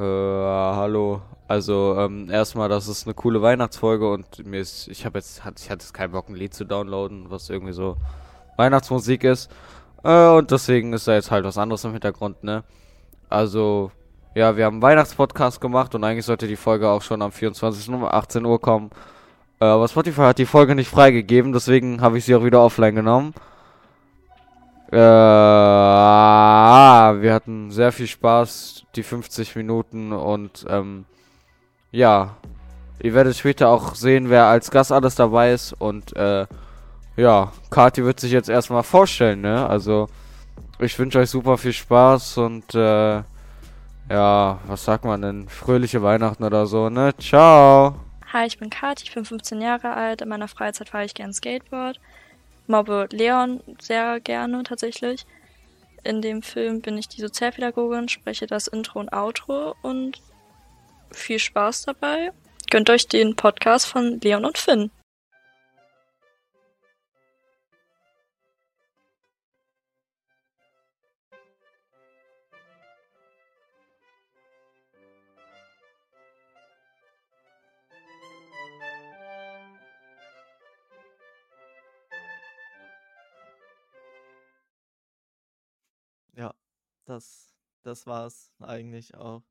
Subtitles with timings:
[0.00, 1.20] Äh, hallo.
[1.46, 5.44] Also, ähm, erstmal, das ist eine coole Weihnachtsfolge und mir ist, ich habe jetzt, ich
[5.44, 7.98] hatte jetzt keinen Bock, ein Lied zu downloaden, was irgendwie so
[8.56, 9.50] Weihnachtsmusik ist.
[10.02, 12.64] Äh, und deswegen ist da jetzt halt was anderes im Hintergrund, ne?
[13.28, 13.90] Also,
[14.34, 17.90] ja, wir haben einen Weihnachtspodcast gemacht und eigentlich sollte die Folge auch schon am 24.
[17.90, 18.90] um 18 Uhr kommen.
[19.60, 22.94] Äh, aber Spotify hat die Folge nicht freigegeben, deswegen habe ich sie auch wieder offline
[22.94, 23.34] genommen.
[24.92, 24.96] Äh,
[27.20, 31.04] wir hatten sehr viel Spaß, die 50 Minuten und ähm,
[31.90, 32.36] ja,
[33.02, 36.46] ihr werdet später auch sehen, wer als Gast alles dabei ist und äh,
[37.16, 39.68] ja, Kati wird sich jetzt erstmal vorstellen, ne?
[39.68, 40.08] Also
[40.78, 43.22] ich wünsche euch super viel Spaß und äh,
[44.08, 45.48] ja, was sagt man denn?
[45.48, 47.12] Fröhliche Weihnachten oder so, ne?
[47.18, 47.94] Ciao!
[48.32, 50.22] Hi, ich bin Kati, ich bin 15 Jahre alt.
[50.22, 52.00] In meiner Freizeit fahre ich gern Skateboard.
[52.66, 55.26] Mobbe Leon sehr gerne tatsächlich.
[56.02, 60.20] In dem Film bin ich die Sozialpädagogin, spreche das Intro und Outro und
[61.10, 62.32] viel Spaß dabei.
[62.70, 64.90] Gönnt euch den Podcast von Leon und Finn.
[87.10, 89.42] Das, das war's eigentlich auch.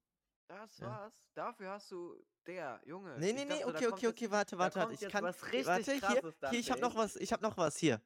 [0.47, 0.87] Das Ja.
[0.87, 1.13] war's.
[1.35, 2.15] Dafür hast du
[2.47, 3.17] der Junge.
[3.19, 4.93] Nee, nee, nee, dachte, okay, okay, okay, warte, warte, warte.
[4.93, 5.23] Ich kann.
[5.23, 7.77] was richtig warte, hier, Krasses, dachte hier, ich hab noch was, ich hab noch was,
[7.77, 8.01] hier.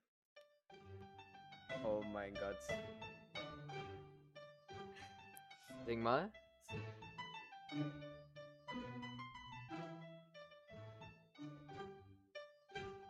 [1.86, 2.58] Oh mein Gott.
[5.86, 6.32] Sing mal.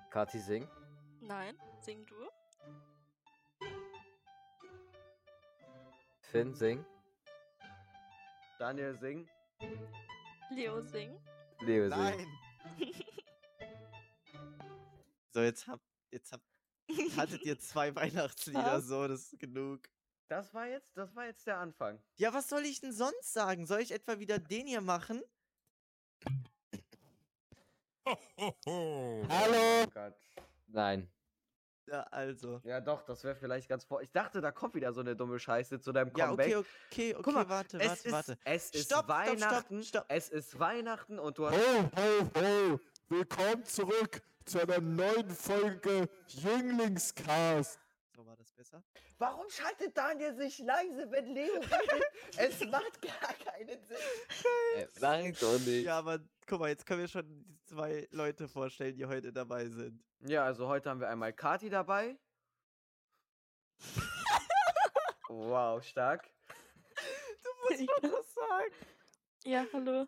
[0.09, 0.67] Kati, sing.
[1.21, 2.32] Nein, sing du.
[6.33, 6.83] Finn, sing.
[8.57, 9.29] Daniel, sing.
[10.49, 11.15] Leo sing.
[11.61, 12.27] Leo, sing.
[15.31, 16.43] so, jetzt habt, jetzt habt,
[17.17, 19.87] hattet ihr zwei Weihnachtslieder, so, das ist genug.
[20.27, 22.01] Das war jetzt, das war jetzt der Anfang.
[22.15, 23.67] Ja, was soll ich denn sonst sagen?
[23.67, 25.21] Soll ich etwa wieder den hier machen?
[28.07, 29.23] Hallo.
[29.29, 29.83] Hallo.
[29.83, 30.15] Oh Gott.
[30.65, 31.12] Nein.
[31.87, 32.61] Ja, also.
[32.63, 34.01] Ja, doch, das wäre vielleicht ganz vor.
[34.01, 36.47] Ich dachte, da kommt wieder so eine dumme Scheiße zu deinem Ja, Comeback.
[36.47, 38.37] okay, okay, okay, Guck mal, warte, es warte, ist, warte.
[38.45, 39.83] Es ist Stopp, stopp, stopp, Weihnachten.
[39.83, 40.05] stopp.
[40.07, 41.55] Es ist Weihnachten und du hast.
[41.57, 42.79] Ho, ho, ho!
[43.09, 47.79] Willkommen zurück zu einer neuen Folge Jünglingscast.
[48.63, 48.83] Das besser?
[49.17, 52.03] Warum schaltet Daniel sich leise, wenn Leo redet?
[52.37, 53.97] es macht gar keinen Sinn.
[54.77, 55.85] Äh, Nein, doch nicht.
[55.85, 59.67] Ja, aber guck mal, jetzt können wir schon die zwei Leute vorstellen, die heute dabei
[59.67, 60.01] sind.
[60.21, 62.17] Ja, also heute haben wir einmal Kati dabei.
[65.27, 66.29] wow, stark.
[67.43, 68.73] Du musst mal was sagen.
[69.43, 70.07] Ja, hallo.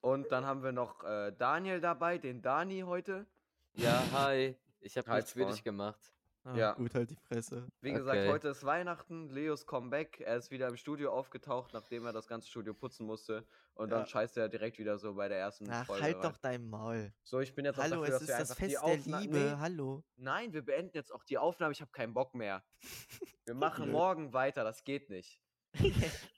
[0.00, 3.26] Und dann haben wir noch äh, Daniel dabei, den Dani heute.
[3.74, 4.56] Ja, hi.
[4.80, 5.52] Ich hab Halt's nichts für Maul.
[5.52, 6.13] dich gemacht.
[6.46, 6.72] Ah, Ja.
[6.74, 7.66] Gut, halt die Fresse.
[7.80, 8.28] Wie gesagt, Okay.
[8.30, 10.20] heute ist Weihnachten, Leos Comeback.
[10.20, 13.46] Er ist wieder im Studio aufgetaucht, nachdem er das ganze Studio putzen musste.
[13.72, 14.06] Und dann Ja.
[14.06, 16.22] scheißt er direkt wieder so bei der ersten Ach, Folge halt rein.
[16.22, 17.14] doch dein Maul.
[17.22, 19.38] So, ich bin jetzt auch Hallo, dafür, es dass ist wir das Fest der Liebe.
[19.38, 20.04] Nee, Hallo.
[20.16, 21.72] Nein, wir beenden jetzt auch die Aufnahme.
[21.72, 22.62] Ich habe keinen Bock mehr.
[23.46, 24.64] Wir machen morgen weiter.
[24.64, 25.38] Das geht nicht.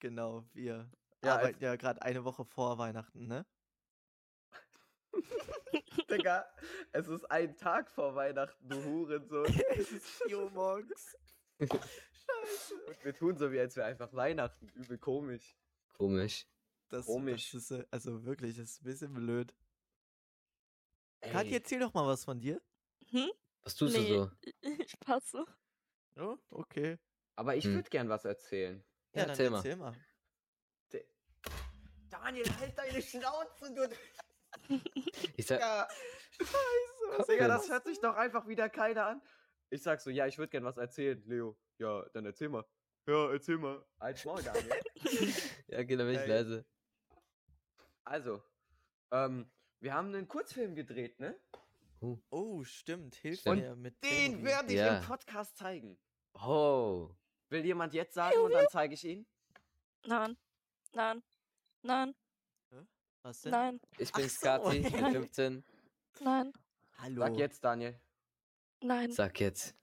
[0.00, 0.90] genau, wir
[1.24, 3.46] Ja, arbeiten ja gerade eine Woche vor Weihnachten, ne?
[6.10, 6.46] Digga,
[6.92, 9.44] es ist ein Tag vor Weihnachten, du Hurensohn.
[9.70, 11.16] es ist 4 Uhr morgens.
[11.60, 12.74] Scheiße.
[12.86, 14.68] Und wir tun so, wie als wäre einfach Weihnachten.
[14.74, 15.56] Übel komisch.
[15.96, 16.46] Komisch.
[16.88, 17.52] Das, Komisch.
[17.52, 19.54] das ist, äh, also wirklich, das ist ein bisschen blöd.
[21.20, 22.60] Ey, Kathi, erzähl doch mal was von dir.
[23.62, 24.30] Was tust nee, du so?
[24.62, 25.44] ich passe.
[26.16, 26.98] Oh, okay.
[27.36, 27.74] aber ich Hm.
[27.74, 28.82] würde gern was erzählen.
[29.12, 29.56] Ja, Ja, dann erzähl mal.
[29.58, 29.94] erzähl mal.
[32.10, 33.88] Daniel, halt deine Schnauze, du.
[35.36, 35.88] Ich sag, Digga.
[36.38, 37.32] Scheiße.
[37.32, 39.22] Digga, das hört sich doch einfach wieder keiner an.
[39.70, 41.56] Ich sag so, ja, ich würde gern was erzählen, Leo.
[41.78, 42.64] Ja, dann erzähl mal.
[43.06, 43.84] Ja, erzähl mal.
[43.98, 44.82] Als Maul, Daniel.
[45.68, 46.64] ja, geh, dann bin ich leise.
[48.04, 48.42] also,
[49.12, 49.50] ähm,
[49.80, 51.38] wir haben einen Kurzfilm gedreht, ne?
[52.30, 53.14] Oh, stimmt.
[53.16, 53.60] Hilf Stimmt.
[53.62, 54.98] mir mit Den werde ich Ja.
[54.98, 55.98] im Podcast zeigen.
[56.34, 57.10] Oh.
[57.50, 59.26] Will jemand jetzt sagen und dann zeige ich ihn?
[60.06, 60.36] Nein.
[60.94, 61.22] Nein.
[61.82, 62.14] Nein.
[63.22, 63.52] Was denn?
[63.52, 63.80] Nein.
[63.98, 64.40] Ich Ach bin so.
[64.40, 65.12] Kati, ich bin Nein.
[65.12, 65.64] 15.
[66.20, 66.52] Nein.
[66.98, 67.20] Hallo.
[67.20, 68.00] Sag jetzt, Daniel.
[68.82, 69.12] Nein.
[69.12, 69.74] Sag jetzt.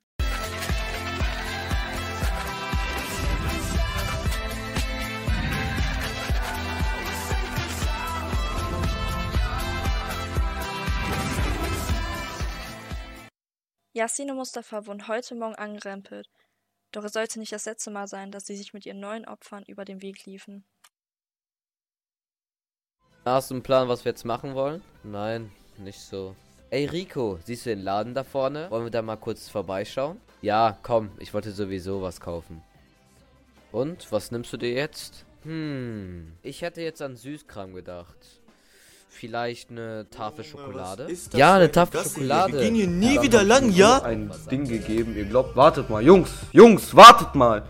[13.94, 16.30] Yasin und Mustafa wurden heute Morgen angerempelt.
[16.92, 19.64] Doch es sollte nicht das letzte Mal sein, dass sie sich mit ihren neuen Opfern
[19.66, 20.66] über den Weg liefen.
[23.28, 24.82] Hast du einen Plan, was wir jetzt machen wollen?
[25.04, 26.34] Nein, nicht so.
[26.70, 28.68] Ey Rico, siehst du den Laden da vorne?
[28.72, 30.16] Wollen wir da mal kurz vorbeischauen?
[30.42, 32.62] Ja, komm, ich wollte sowieso was kaufen.
[33.74, 35.26] Und, was nimmst du dir jetzt?
[35.44, 38.16] Hm, ich hätte jetzt an Süßkram gedacht.
[39.10, 41.04] Vielleicht eine Tafel Schokolade?
[41.04, 41.70] ist das Ja, eine?
[41.70, 42.54] Tafel Das hier, Schokolade.
[42.54, 44.04] Wir gehen hier nie Dann wieder lang, ja?
[44.04, 45.18] ein Ding gegeben.
[45.18, 47.64] Ihr glaubt, wartet mal, Jungs, Jungs, wartet mal.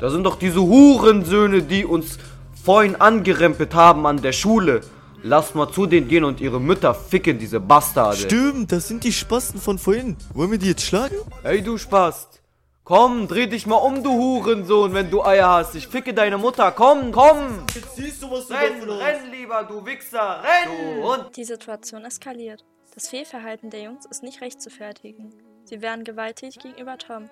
[0.00, 2.18] Da sind doch diese Hurensöhne, die uns
[2.64, 4.80] vorhin angerempelt haben an der Schule.
[5.24, 8.16] Lasst mal zu denen gehen und ihre Mütter ficken, diese Bastarde.
[8.16, 10.16] Stimmt, das sind die Spasten von vorhin.
[10.34, 11.14] Wollen wir die jetzt schlagen?
[11.44, 12.40] Hey, du Spast.
[12.82, 15.76] Komm, dreh dich mal um, du Hurensohn, wenn du Eier hast.
[15.76, 16.72] Ich ficke deine Mutter.
[16.72, 17.64] Komm, komm.
[17.72, 20.42] Jetzt siehst du, was du Renn, renn lieber, du Wichser.
[20.42, 20.96] Renn.
[20.96, 21.36] Du Hund.
[21.36, 22.64] Die Situation eskaliert.
[22.92, 25.32] Das Fehlverhalten der Jungs ist nicht recht zu fertigen.
[25.64, 27.30] Sie werden gewalttätig gegenüber Tom.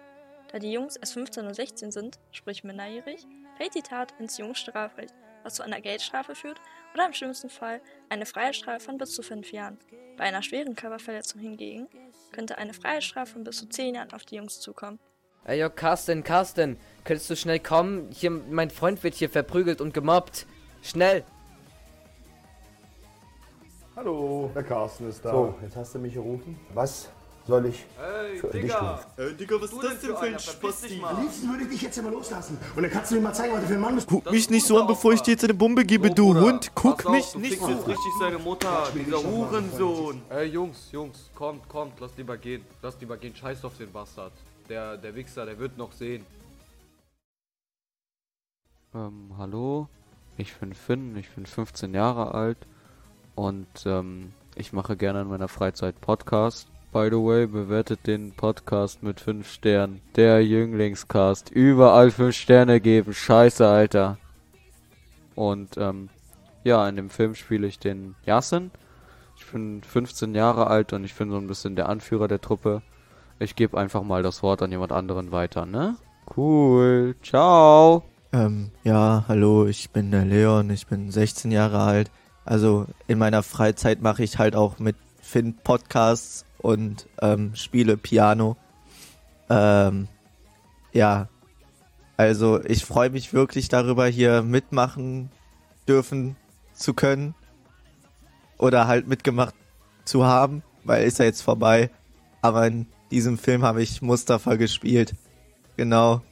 [0.52, 3.26] Da die Jungs erst 15 und 16 sind, sprich minderjährig,
[3.56, 6.60] fällt die Tat ins Jugendstrafrecht, was zu einer Geldstrafe führt
[6.94, 9.78] oder im schlimmsten Fall eine Freiheitsstrafe von bis zu 5 Jahren.
[10.16, 11.88] Bei einer schweren Körperverletzung hingegen
[12.32, 14.98] könnte eine Freiheitsstrafe von bis zu 10 Jahren auf die Jungs zukommen.
[15.44, 18.10] Ey, yo, Carsten, Carsten, könntest du schnell kommen?
[18.12, 20.46] Hier, mein Freund wird hier verprügelt und gemobbt.
[20.82, 21.24] Schnell.
[23.96, 25.30] Hallo, der Carsten ist da.
[25.30, 26.58] So, jetzt hast du mich gerufen.
[26.74, 27.10] Was
[27.46, 29.00] soll ich Hey, für dich Digga.
[29.16, 29.24] tun?
[29.26, 31.02] Äh, Digga, was Du ist das denn für ein dich Spasti?
[31.02, 32.58] Am liebsten würde ich dich jetzt immer loslassen.
[32.76, 34.08] Und dann kannst du mir mal zeigen, was du für ein Mann bist.
[34.08, 36.34] Guck Das mich nicht so an, bevor ich dir jetzt eine Bombe gebe, So, du
[36.40, 36.70] Hund.
[36.74, 37.78] Guck auf, mich nicht so an.
[37.78, 40.22] richtig seine Mutter, dieser dich Hurensohn.
[40.30, 42.64] Ey, Jungs, Jungs, kommt, kommt, lass lieber gehen.
[42.82, 44.32] Lass lieber gehen, scheiß auf den Bastard.
[44.68, 46.24] Der, der Wichser, der wird noch sehen.
[48.94, 49.88] Ähm, hallo?
[50.36, 52.58] Ich bin Finn, ich bin 15 Jahre alt
[53.34, 56.69] und ähm, ich mache gerne in meiner Freizeit Podcast.
[56.92, 60.00] By the way, bewertet den Podcast mit 5 Sternen.
[60.16, 61.48] Der Jünglingscast.
[61.50, 63.14] Überall 5 Sterne geben.
[63.14, 64.18] Scheiße, Alter.
[65.36, 66.08] Und ähm,
[66.64, 68.72] ja, in dem Film spiele ich den Yasin.
[69.38, 72.82] Ich bin 15 Jahre alt und ich bin so ein bisschen der Anführer der Truppe.
[73.38, 75.94] Ich gebe einfach mal das Wort an jemand anderen weiter, ne?
[76.36, 77.14] Cool.
[77.22, 78.02] Ciao.
[78.32, 82.10] Ähm, ja, hallo, ich bin der Leon, ich bin 16 Jahre alt.
[82.44, 84.96] Also in meiner Freizeit mache ich halt auch mit
[85.30, 88.56] Finn Podcasts und ähm, spiele Piano.
[89.48, 90.08] Ähm,
[90.92, 91.28] ja,
[92.16, 95.30] also ich freue mich wirklich darüber, hier mitmachen
[95.86, 96.36] dürfen
[96.74, 97.34] zu können.
[98.58, 99.54] Oder halt mitgemacht
[100.04, 101.90] zu haben, weil ist ja jetzt vorbei.
[102.42, 105.14] Aber in diesem Film habe ich Mustafa gespielt.
[105.76, 106.22] Genau.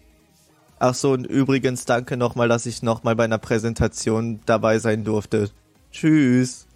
[0.81, 5.51] Ach so, und übrigens danke nochmal, dass ich nochmal bei einer Präsentation dabei sein durfte.
[5.93, 6.67] Tschüss.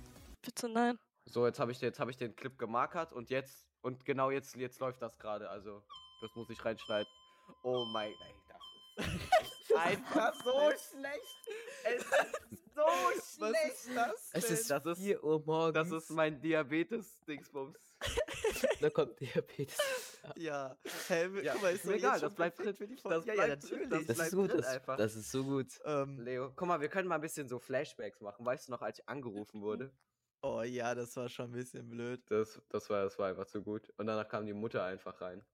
[0.42, 0.96] Bitte nein.
[1.32, 4.54] So, jetzt habe ich, jetzt hab ich den Clip gemarkert und jetzt, und genau jetzt,
[4.56, 5.48] jetzt läuft das gerade.
[5.48, 5.82] Also,
[6.20, 7.10] das muss ich reinschneiden.
[7.62, 11.48] Oh mein, ey, das ist einfach so schlecht.
[11.84, 13.72] Es ist so Was schlecht.
[13.72, 14.30] ist das?
[14.34, 14.54] Es denn?
[14.56, 15.74] ist Das ist- 4 Uhr morgens.
[15.90, 17.78] Das ist mein Diabetes-Dingsbums.
[18.80, 19.78] Da kommt Diabetes.
[20.36, 20.76] Ja,
[21.08, 22.74] hä, Ja, guck mal, ist mir egal, das bleibt drin.
[22.74, 23.18] für die Folge.
[23.18, 23.88] Das ja, ja, natürlich.
[23.88, 24.96] das Das ist bleibt gut, das, einfach.
[24.96, 25.68] das ist so gut.
[25.84, 28.44] ähm, Leo, guck mal, wir können mal ein bisschen so Flashbacks machen.
[28.44, 29.92] Weißt du noch, als ich angerufen wurde?
[30.42, 32.22] Oh ja, das war schon ein bisschen blöd.
[32.30, 33.88] Das, das, war, das war einfach so gut.
[33.96, 35.44] Und danach kam die Mutter einfach rein.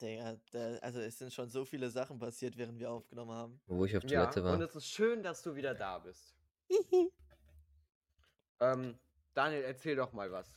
[0.00, 3.60] Digga, da, also es sind schon so viele Sachen passiert, während wir aufgenommen haben.
[3.66, 4.54] Wo ich auf Ja, Toilette war.
[4.54, 6.34] und es ist schön, dass du wieder da bist.
[8.60, 8.98] ähm,
[9.34, 10.48] Daniel, erzähl doch mal was.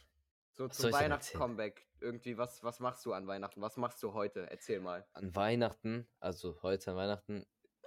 [0.54, 1.86] So Was zum Weihnachtscomeback.
[2.00, 3.62] Irgendwie, was, was machst du an Weihnachten?
[3.62, 4.50] Was machst du heute?
[4.50, 5.06] Erzähl mal.
[5.14, 7.46] An Weihnachten, also heute an Weihnachten,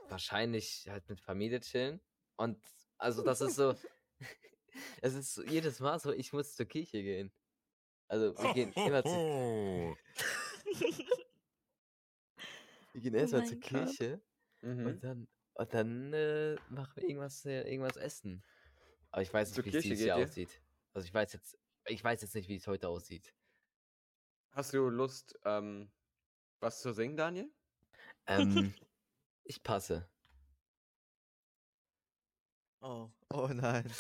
[0.09, 2.01] wahrscheinlich halt mit Familie chillen.
[2.37, 2.59] Und
[2.99, 3.75] also das ist so,
[5.03, 7.33] es ist so jedes Mal so, ich muss zur Kirche gehen.
[8.09, 9.97] Also wir gehen immer zu,
[12.93, 13.97] wir gehen Oh erstmal zur mein Gott.
[13.97, 14.23] Kirche
[14.61, 14.87] Mhm.
[14.87, 18.45] und dann, und dann äh, machen wir irgendwas, äh, irgendwas essen.
[19.11, 20.63] Aber ich weiß Zur nicht, wie es Kirche dieses geht Jahr aussieht.
[20.93, 23.35] Also ich weiß jetzt, ich weiß jetzt nicht, wie es heute aussieht.
[24.51, 25.93] Hast du Lust, ähm,
[26.61, 27.53] was zu singen, Daniel?
[28.27, 28.75] Ähm,
[29.45, 30.11] ich passe.
[32.81, 33.91] Oh, oh nein.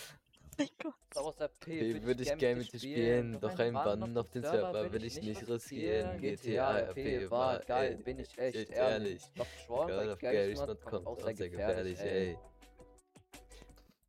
[0.59, 1.61] Mein Gott.
[1.61, 5.21] P würde ich gerne mit dir spielen, doch ein Bann auf den Server will ich
[5.21, 6.21] nicht riskieren.
[6.21, 9.23] GTA RP war geil, bin ich echt ehrlich.
[9.37, 12.29] Doch Gerade weil Gary Schmidt kommt auch sehr gefährlich, gefährlich, ey.
[12.31, 12.39] ey.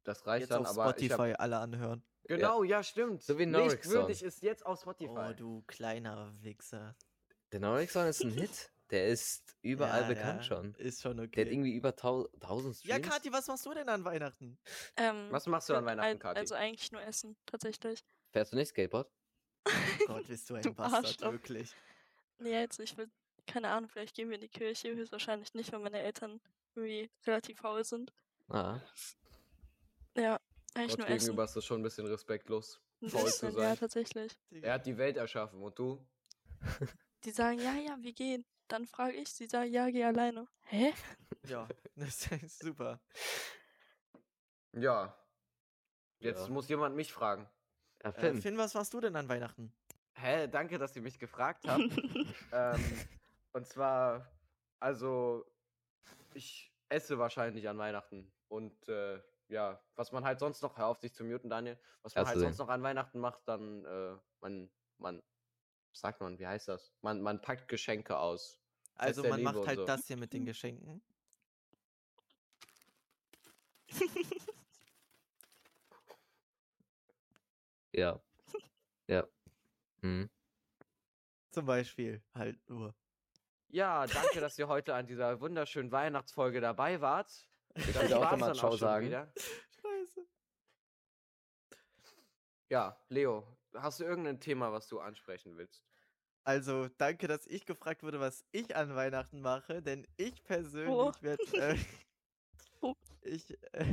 [0.04, 2.04] Das reicht Jetzt dann, auf aber ich hab, Spotify alle anhören.
[2.24, 3.24] Genau, ja, stimmt.
[3.24, 4.28] So wie Nicht Norix würdig Song.
[4.28, 5.30] ist jetzt auf Spotify.
[5.30, 6.96] Oh, du kleiner Wichser.
[7.52, 8.72] Der Norix Song ist ein Hit.
[8.92, 10.74] Der ist überall Ja, bekannt ja, schon.
[10.76, 11.52] Ist schon Der hat okay.
[11.52, 13.10] irgendwie über tau 1000 Ja, Streams.
[13.14, 14.58] Kati, was machst du denn an Weihnachten?
[14.98, 16.40] Ähm, Was machst du an Weihnachten, Kathi?
[16.40, 18.04] Also eigentlich nur essen, tatsächlich.
[18.32, 19.10] Fährst du nicht Skateboard?
[20.08, 21.32] Gott, bist du ein Du Bastard, Arschloch.
[21.34, 21.76] wirklich.
[22.40, 22.94] Nee, jetzt nicht.
[22.94, 23.10] Ich will
[23.46, 26.40] keine Ahnung, vielleicht gehen wir in die Kirche, höchstwahrscheinlich nicht, weil meine Eltern
[26.76, 28.14] irgendwie relativ faul sind.
[28.48, 28.80] Ah.
[30.16, 30.40] Ja,
[30.76, 31.18] eigentlich Gott nur essen.
[31.20, 33.78] gegenüber ist das schon ein bisschen respektlos, Ein faul bisschen, zu ja, sein.
[33.80, 34.38] tatsächlich.
[34.62, 36.06] Er hat die Welt erschaffen und du?
[37.24, 38.46] Die sagen, ja, ja, wir gehen.
[38.70, 40.48] Dann frage ich, sie sagen, ja, geh alleine.
[40.68, 40.94] Hä?
[41.48, 43.00] Ja, das ist super.
[44.74, 45.18] Ja.
[46.20, 46.54] Jetzt Ja.
[46.54, 47.50] muss jemand mich fragen.
[48.04, 48.42] Ja, Äh, Finn.
[48.42, 49.74] Finn, was machst du denn an Weihnachten?
[50.14, 51.82] Hä, danke, dass ihr mich gefragt habt.
[52.52, 53.06] ähm,
[53.54, 54.32] und zwar,
[54.80, 55.46] also,
[56.34, 58.32] ich esse wahrscheinlich an Weihnachten.
[58.50, 62.14] Und äh, ja, was man halt sonst noch, hör auf dich zu muten, Daniel, was
[62.14, 65.24] man Kannst halt sonst noch an Weihnachten macht, dann, äh, man, man,
[66.00, 66.94] sagt man, wie heißt das?
[67.02, 68.60] Man, man packt Geschenke aus.
[68.96, 69.86] Also man Liebe macht halt so.
[69.86, 71.02] das hier mit den Geschenken.
[77.92, 78.22] Ja.
[79.08, 79.28] Ja.
[80.02, 80.30] Mhm.
[81.52, 82.96] Zum Beispiel halt nur.
[83.70, 87.46] Ja, danke, dass ihr heute an dieser wunderschönen Weihnachtsfolge dabei wart.
[87.76, 89.06] Ich Das würde auch nochmal Ciao sagen.
[89.06, 89.32] wieder.
[89.82, 90.28] Scheiße.
[92.70, 95.86] Ja, Leo, hast du irgendein Thema, was du ansprechen willst?
[96.44, 101.12] Also, danke, dass ich gefragt wurde, was ich an Weihnachten mache, denn ich persönlich Oh.
[101.22, 101.44] werde.
[101.54, 101.76] Äh,
[102.82, 102.96] Oh.
[103.22, 103.52] ich.
[103.74, 103.86] Äh,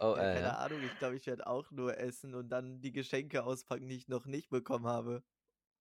[0.00, 0.56] Oh, ja, äh, keine ja.
[0.58, 4.08] Ahnung, ich glaube, ich werde auch nur essen und dann die Geschenke auspacken, die ich
[4.08, 5.22] noch nicht bekommen habe.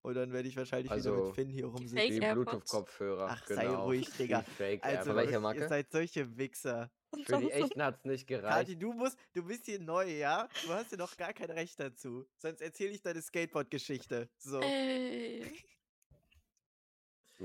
[0.04, 2.12] Und dann werde ich wahrscheinlich wieder Also, mit Finn hier rumsitzen.
[2.12, 2.20] Die.
[2.20, 3.28] Bluetooth-Kopfhörer.
[3.32, 3.86] Ach, sei genau.
[3.86, 4.42] ruhig, Die Digga.
[4.44, 5.62] Fake Also, welcher Marke?
[5.62, 6.92] ihr seid solche Wichser.
[7.26, 8.68] Für die echten hat's nicht gereicht.
[8.68, 10.48] Kati, du musst, du bist hier neu, ja?
[10.64, 12.26] Du hast hier noch gar kein Recht dazu.
[12.38, 14.30] Sonst erzähle ich deine Skateboard-Geschichte.
[14.38, 14.60] So.
[14.62, 15.44] Ey.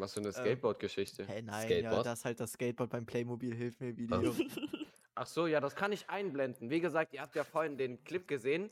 [0.01, 1.27] Was für eine Ähm, Skateboard-Geschichte.
[1.27, 2.07] Hä, nein, ja, Skateboard?
[2.07, 4.35] das ist halt das Skateboard beim Playmobil Hilf mir Video.
[5.15, 6.71] Ach so, ja, das kann ich einblenden.
[6.71, 8.71] Wie gesagt, ihr habt ja vorhin den Clip gesehen.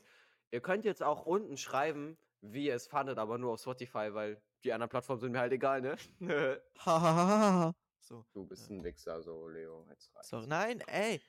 [0.51, 4.41] Ihr könnt jetzt auch unten schreiben, wie ihr es fandet, aber nur auf Spotify, weil
[4.63, 5.97] die anderen Plattformen sind mir halt egal, ne?
[6.79, 7.75] Hahaha.
[7.99, 8.25] so.
[8.33, 9.85] du bist ein Wichser, so, Leo.
[9.89, 10.29] Jetzt reicht's.
[10.29, 11.21] So, nein, ey.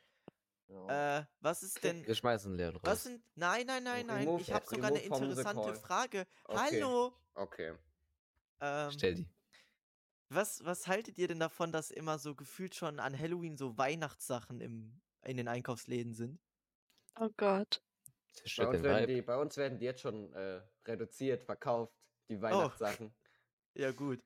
[0.68, 1.18] Ja.
[1.20, 2.06] Äh, was ist denn.
[2.06, 2.82] Wir schmeißen Leon raus.
[2.84, 3.22] Was sind.
[3.34, 4.26] Nein, nein, nein, nein.
[4.28, 5.74] Remove- Ich habe sogar eine interessante.
[5.76, 6.26] Frage.
[6.44, 6.58] Okay.
[6.58, 7.12] Hallo.
[7.34, 7.72] Okay.
[8.60, 9.28] Ähm, Stell die.
[10.30, 14.60] Was, was haltet ihr denn davon, dass immer so gefühlt schon an Halloween so Weihnachtssachen
[14.60, 16.40] im, in den Einkaufsläden sind?
[17.18, 17.82] Oh Gott.
[18.56, 22.24] Bei uns, den werden die, bei uns werden die jetzt schon äh, reduziert, verkauft, Oh.
[22.28, 23.12] die Weihnachtssachen.
[23.74, 24.20] Ja, gut.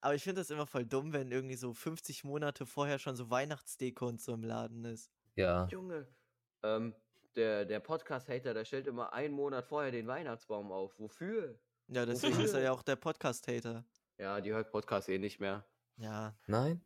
[0.00, 3.30] Aber ich finde das immer voll dumm, wenn irgendwie so 50 Monate vorher schon so
[3.30, 5.10] Weihnachtsdeko und so im Laden ist.
[5.36, 5.66] Ja.
[5.68, 6.08] Junge,
[6.64, 6.94] ähm,
[7.36, 10.98] der, der Podcast-Hater, der stellt immer einen Monat vorher den Weihnachtsbaum auf.
[10.98, 11.58] Wofür?
[11.86, 13.84] Ja, deswegen ist er ja auch der Podcast-Hater.
[14.18, 15.66] Ja, die hört Podcast eh nicht mehr.
[15.96, 16.36] Ja.
[16.46, 16.84] Nein?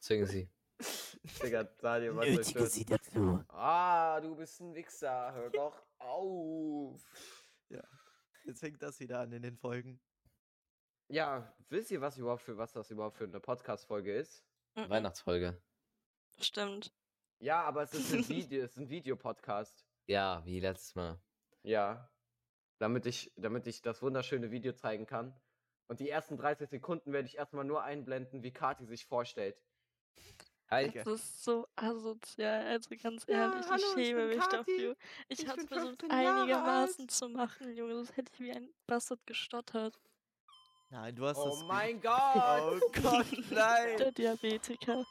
[0.00, 0.50] Zwingen sie.
[1.42, 3.02] Digga, Daniel, was soll ich das?
[3.02, 3.44] dazu.
[3.48, 5.32] Ah, du bist ein Wichser.
[5.32, 7.04] Hör doch auf.
[8.44, 10.00] Jetzt fängt das wieder an in den Folgen.
[11.08, 14.44] Ja, wisst ihr, was überhaupt für was das überhaupt für eine Podcast-Folge ist?
[14.74, 14.90] Mhm.
[14.90, 15.62] Weihnachtsfolge.
[16.38, 16.92] Stimmt.
[17.38, 19.86] Ja, aber es ist ein Video, es ist ein Videopodcast.
[20.06, 21.20] Ja, wie letztes Mal.
[21.62, 22.10] Ja.
[22.78, 25.40] Damit ich, damit ich das wunderschöne Video zeigen kann.
[25.92, 29.60] Und die ersten 30 Sekunden werde ich erstmal nur einblenden, wie Kati sich vorstellt.
[30.70, 31.02] Okay.
[31.04, 34.56] Das ist so asozial, also ganz Ja, ehrlich, hallo, ich schäme mich Kathi.
[34.56, 34.96] dafür.
[35.28, 37.10] Ich, Ich hab's bin versucht 15 Jahre einigermaßen alt.
[37.10, 40.00] zu machen, Junge, das hätte ich wie ein Bastard gestottert.
[40.88, 41.58] Nein, du hast Oh das.
[41.58, 41.68] gut.
[41.68, 42.14] mein Gott!
[42.96, 43.98] Oh Gott, nein!
[43.98, 45.04] Der Diabetiker.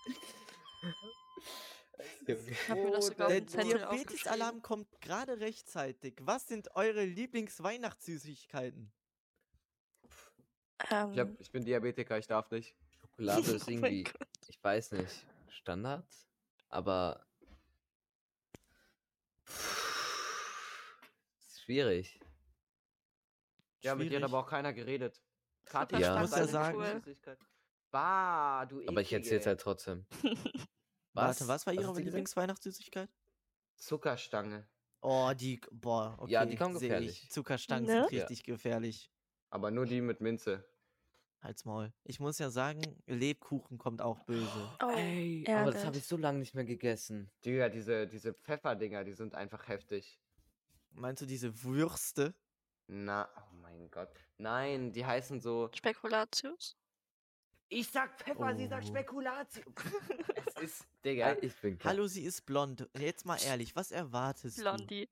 [2.25, 6.15] Ich hab mir das sogar Der Diabetes-Alarm kommt gerade rechtzeitig.
[6.21, 8.91] Was sind eure Lieblings-Weihnachtssüßigkeiten?
[10.89, 12.75] Ähm, Ich, hab, ich bin Diabetiker, ich darf nicht.
[12.99, 14.27] Schokolade ist Oh mein irgendwie, Gott.
[14.47, 16.05] ich weiß nicht, Standard,
[16.69, 17.25] aber
[21.39, 22.19] ist schwierig.
[23.83, 24.23] Ja, mit dir hat Schwierig.
[24.25, 25.21] aber auch keiner geredet.
[25.65, 26.15] Kati, Ja.
[26.15, 27.03] was Ich muss ist ja sagen-?
[27.91, 30.05] Bah, du Aber ich erzähl's halt trotzdem.
[31.13, 31.99] Warte, was war Was ihre?
[31.99, 33.09] Lieblings-Weihnachtssüßigkeit?
[33.75, 34.67] Zuckerstange.
[35.01, 35.59] Oh, die.
[35.71, 36.31] Boah, okay.
[36.31, 37.23] Ja, die kommen gefährlich.
[37.23, 37.31] Ich.
[37.31, 38.03] Zuckerstangen Ne?
[38.07, 38.25] sind Ja.
[38.25, 39.11] richtig gefährlich.
[39.51, 40.65] Aber nur die mit Minze.
[41.41, 41.91] Halt's Maul.
[42.03, 44.69] Ich muss ja sagen, Lebkuchen kommt auch böse.
[44.83, 47.29] Oh, Ey, aber das habe ich so lange nicht mehr gegessen.
[47.43, 50.19] Digga, diese, diese Pfefferdinger, die sind einfach heftig.
[50.91, 52.33] Meinst du diese Würste?
[52.87, 54.09] Na, oh mein Gott.
[54.37, 55.69] Nein, die heißen so.
[55.73, 56.77] Spekulatius?
[57.69, 58.87] Ich sag Pfeffer, sie sagt Oh.
[58.89, 59.65] Spekulatius.
[60.45, 61.37] es ist, Digga.
[61.41, 61.93] ich bin klar.
[61.93, 62.87] Hallo, sie ist blond.
[62.99, 65.09] Jetzt mal ehrlich, was erwartest Blondie.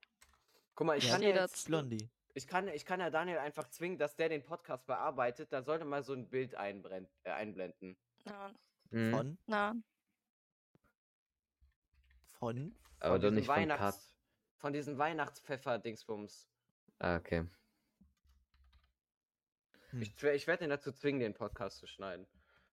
[0.76, 1.12] Guck mal, ich Ja.
[1.14, 1.70] kann Steht jetzt, du?
[1.72, 2.10] Blondie.
[2.34, 5.52] Ich kann, ich kann ja Daniel einfach zwingen, dass der den Podcast bearbeitet.
[5.52, 7.98] Da sollte mal so ein Bild einbrenn, äh, einblenden.
[8.26, 8.56] Nein,
[8.92, 9.12] Mhm.
[9.12, 9.38] Von?
[9.46, 9.84] nein.
[12.40, 12.76] Von?
[13.00, 14.16] Aber von doch diesem nicht von Weihnachts- Kat.
[14.58, 16.50] Von diesen Weihnachtspfeffer-Dingsbums.
[17.00, 17.48] Ah, okay.
[19.92, 20.02] Hm.
[20.02, 22.28] Ich, ich werde ihn dazu zwingen, den Podcast zu schneiden.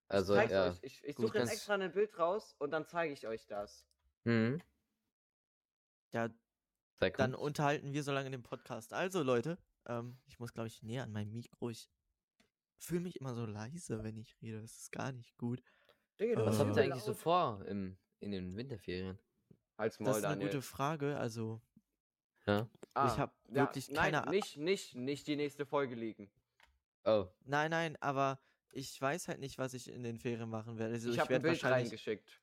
[0.08, 0.68] Also, Zeig's ja.
[0.70, 0.78] euch.
[0.82, 3.84] Ich, ich suche jetzt extra ein Bild raus und dann zeige ich euch das.
[4.24, 4.60] Mhm.
[6.12, 6.28] Ja,
[6.98, 7.16] Sehr cool.
[7.18, 8.92] dann unterhalten wir so lange den Podcast.
[8.92, 11.68] Also, Leute, ähm, ich muss, glaube ich, näher an mein Mikro.
[11.70, 11.90] Ich
[12.78, 14.60] fühle mich immer so leise, wenn ich rede.
[14.62, 15.62] Das ist gar nicht gut.
[16.20, 19.18] Digga, Was Äh, habt ihr eigentlich so vor im, in den Winterferien?
[19.76, 20.48] Halt's Maul, Das ist eine Daniel.
[20.50, 21.18] gute Frage.
[21.18, 21.60] Also,
[22.46, 22.68] Ja?
[22.94, 26.30] Ah, hab ja, wirklich nein, keine A- nicht, nicht, nicht die nächste Folge liegen.
[27.04, 27.26] Oh.
[27.44, 28.40] nein, nein, aber
[28.72, 30.94] ich weiß halt nicht, was ich in den Ferien machen werde.
[30.94, 32.40] Also, ich ich, habe ein Bild reingeschickt.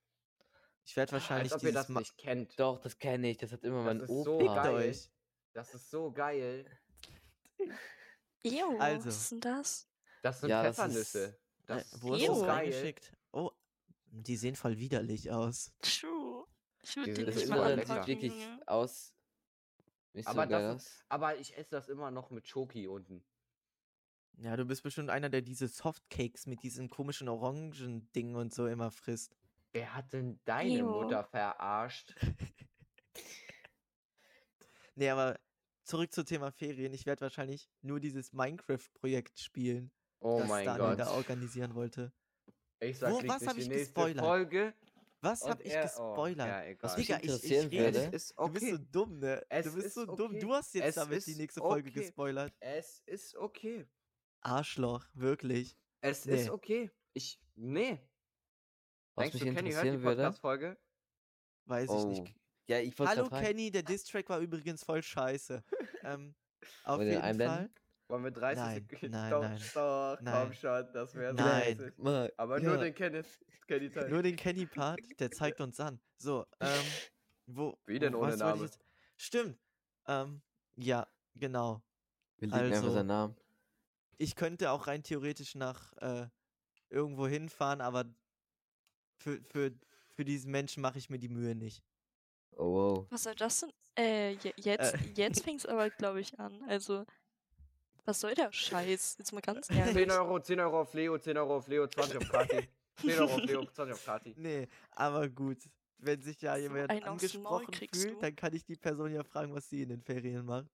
[0.85, 2.59] Ich werde wahrscheinlich Als ob ihr dieses das Ma- nicht kennt.
[2.59, 3.37] Doch, das kenne ich.
[3.37, 4.53] Das hat immer Das mein ist so Opa.
[4.53, 4.89] Fickt geil.
[4.89, 5.11] euch.
[5.53, 6.65] Das ist so geil.
[8.43, 9.07] Ew, Also.
[9.07, 9.89] was ist denn das?
[10.21, 11.19] Das sind Ja, das Pfeffernüsse.
[11.19, 12.49] ist- Das Äh, ist Wo du es so geil.
[12.49, 13.13] reingeschickt?
[13.31, 13.51] Oh,
[14.07, 15.71] die sehen voll widerlich aus.
[15.81, 16.45] True.
[16.81, 18.07] Ich würde Die die Das nicht sieht so mal anpacken.
[18.07, 18.33] wirklich
[18.67, 19.13] aus.
[20.11, 21.03] Nicht Aber so das aus.
[21.07, 23.23] Aber ich esse das immer noch mit Schoki unten.
[24.39, 28.91] Ja, du bist bestimmt einer, der diese Softcakes mit diesen komischen Orangen-Dingen und so immer
[28.91, 29.37] frisst.
[29.73, 30.89] Wer hat denn deine Ew.
[31.03, 32.15] Mutter verarscht?
[34.95, 35.39] Nee, aber
[35.83, 36.93] zurück zum Thema Ferien.
[36.93, 40.99] Ich werde wahrscheinlich nur dieses Minecraft-Projekt spielen, Oh das mein Daniel Gott.
[40.99, 42.13] da organisieren wollte.
[42.79, 44.23] Ich sag Wo- was nicht hab die ich gespoilert?
[44.23, 44.73] Folge.
[45.21, 46.47] Was und hab ich er- gespoilert?
[46.47, 46.83] Oh, ja, egal.
[46.83, 47.99] Was mich Digga, ich, ich rede.
[48.11, 48.85] ist Du bist so okay.
[48.91, 49.45] dumm, ne?
[49.49, 50.31] Es du bist ist so dumm.
[50.31, 50.39] okay.
[50.39, 51.99] Du hast jetzt Es damit die nächste Folge okay.
[51.99, 52.53] gespoilert.
[52.59, 53.87] Es ist okay.
[54.41, 55.75] Arschloch, wirklich.
[56.01, 56.35] Es Nee.
[56.35, 56.91] ist okay.
[57.13, 57.39] Ich.
[57.55, 57.99] Nee.
[59.15, 60.03] Was Denkst mich du, Kenny hört die interessieren.
[60.17, 60.77] Podcast-Folge?
[61.65, 62.07] Weiß ich Oh.
[62.09, 62.35] nicht.
[62.67, 63.29] Ja, ich wollte Hallo.
[63.29, 65.63] Kenny, der Distrack war übrigens voll scheiße.
[66.03, 66.33] ähm,
[66.83, 67.57] auf Wollen wir den jeden einblenden?
[67.57, 67.69] Fall.
[68.09, 69.11] Wollen wir 30 Nein, Sekunden?
[69.11, 69.61] nein, doch, nein.
[69.73, 70.43] Doch, Nein.
[70.43, 71.93] komm schon, das wäre so Nein.
[71.97, 72.69] Mal, Aber ja.
[72.69, 73.39] nur den Kenneth.
[73.67, 74.09] Kenny Teil.
[74.09, 75.99] Nur den Kenny-Part, der zeigt uns an.
[76.17, 76.69] So, ähm,
[77.45, 77.77] wo.
[77.85, 78.69] Wie denn wo- ohne ich Name?
[79.15, 79.57] Stimmt.
[80.05, 80.41] Ähm,
[80.75, 81.81] ja, genau.
[82.37, 83.37] Wir lieben einfach Also- seinen Namen.
[84.17, 86.27] Ich könnte auch rein theoretisch nach äh,
[86.89, 88.03] irgendwo hinfahren, aber
[89.23, 89.71] für, für,
[90.11, 91.81] für diesen Menschen mache ich mir die Mühe nicht.
[92.57, 93.05] Oh, wow.
[93.09, 93.71] Was soll das denn?
[93.97, 94.97] Äh, je- jetzt, Äh.
[95.15, 96.61] jetzt fängt's aber, glaube ich, an.
[96.67, 97.05] Also,
[98.05, 99.15] was soll der Scheiß?
[99.17, 100.11] Jetzt mal ganz 10 ehrlich.
[100.11, 102.67] Euro, 10 Euro auf Leo, 10 Euro auf Leo, 20 auf Kati.
[102.97, 104.33] 10 Euro auf Leo, 20 auf Kati.
[104.37, 105.57] Nee, aber gut.
[105.97, 108.19] Wenn sich ja So jemand Maul angesprochen fühlt, du.
[108.19, 110.67] dann kann ich die Person ja fragen, was sie in den Ferien macht.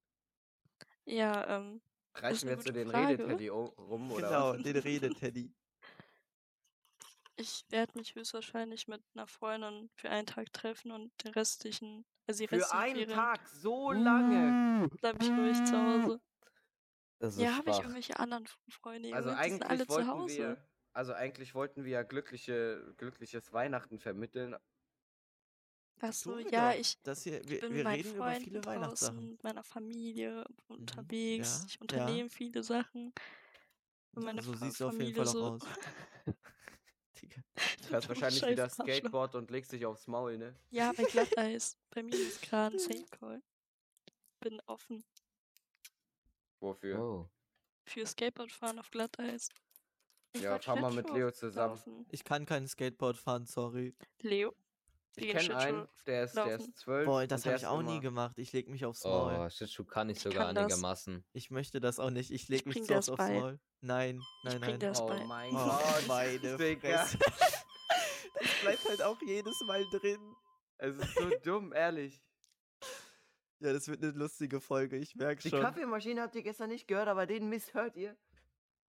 [1.06, 1.82] Ja, ähm,
[2.16, 2.90] Reichen wir jetzt so den.
[2.90, 5.52] Redeteddy rum, oder genau, den Redeteddy.
[7.40, 12.44] Ich werde mich höchstwahrscheinlich mit einer Freundin für einen Tag treffen und den restlichen, also
[12.44, 14.90] die Für restlichen einen Ferien Tag, so lange.
[15.00, 16.22] bleibe ich ruhig zu Hause.
[17.20, 17.84] Das ist Ja, habe ich schwach.
[17.84, 20.38] irgendwelche anderen Freunde, Also Junge, die sind alle eigentlich zu wollten Hause.
[20.38, 24.56] wir, also eigentlich wollten wir ja glückliche, glückliches Weihnachten vermitteln.
[26.02, 26.80] Ach so, Tun wir ja, doch.
[26.80, 29.30] ich Das hier, wir, bin wir mit meinen reden über Freunden viele draußen, Weihnachtssachen.
[29.32, 31.62] mit meiner Familie unterwegs.
[31.62, 31.82] ja, ich ja.
[31.82, 33.14] unternehme viele Sachen.
[34.16, 35.42] Und meine so Fra- siehst du auf jeden Familie Fall auch so.
[35.42, 35.62] aus.
[37.22, 37.42] Digga.
[37.82, 38.86] Du fährst wahrscheinlich wieder Arschloch.
[38.86, 40.56] Skateboard und legst dich aufs Maul, ne?
[40.70, 41.78] Ja, bei Glatteis.
[41.90, 43.42] bei mir ist gerade ein Safe Call.
[44.40, 45.04] Bin offen
[46.62, 47.00] Wofür?
[47.00, 47.30] Oh.
[47.86, 49.50] für Skateboardfahren auf Glatteis.
[50.34, 51.76] Ich Ja, fahr mal mit Leo zusammen.
[51.76, 52.06] laufen.
[52.10, 53.96] Ich kann kein Skateboard fahren, sorry.
[54.22, 54.56] Leo?
[55.16, 56.60] Ich Die kenne einen, der ist, der laufen.
[56.70, 57.06] ist zwölf.
[57.06, 58.38] Boah, und das der habe ich auch nie immer- gemacht.
[58.38, 59.34] Ich leg mich aufs Maul.
[59.38, 60.64] Oh, Schlittschuh kann ich Ich sogar kann das.
[60.66, 61.26] einigermaßen.
[61.34, 62.32] Ich möchte das auch nicht.
[62.32, 63.18] Ich leg Ich mich das aufs.
[63.20, 63.60] Maul.
[63.82, 64.80] Nein, nein, Ich bring nein.
[64.80, 65.24] das Oh bei.
[65.26, 67.06] mein Oh, Gott, meine Digga.
[67.06, 67.18] Fresse.
[68.42, 70.36] Das bleibt halt auch jedes Mal drin.
[70.78, 72.22] Es ist so dumm, ehrlich.
[73.60, 75.60] Ja, das wird eine lustige Folge, ich merke Die schon.
[75.62, 78.16] Kaffeemaschine habt ihr gestern nicht gehört, aber den Mist hört ihr.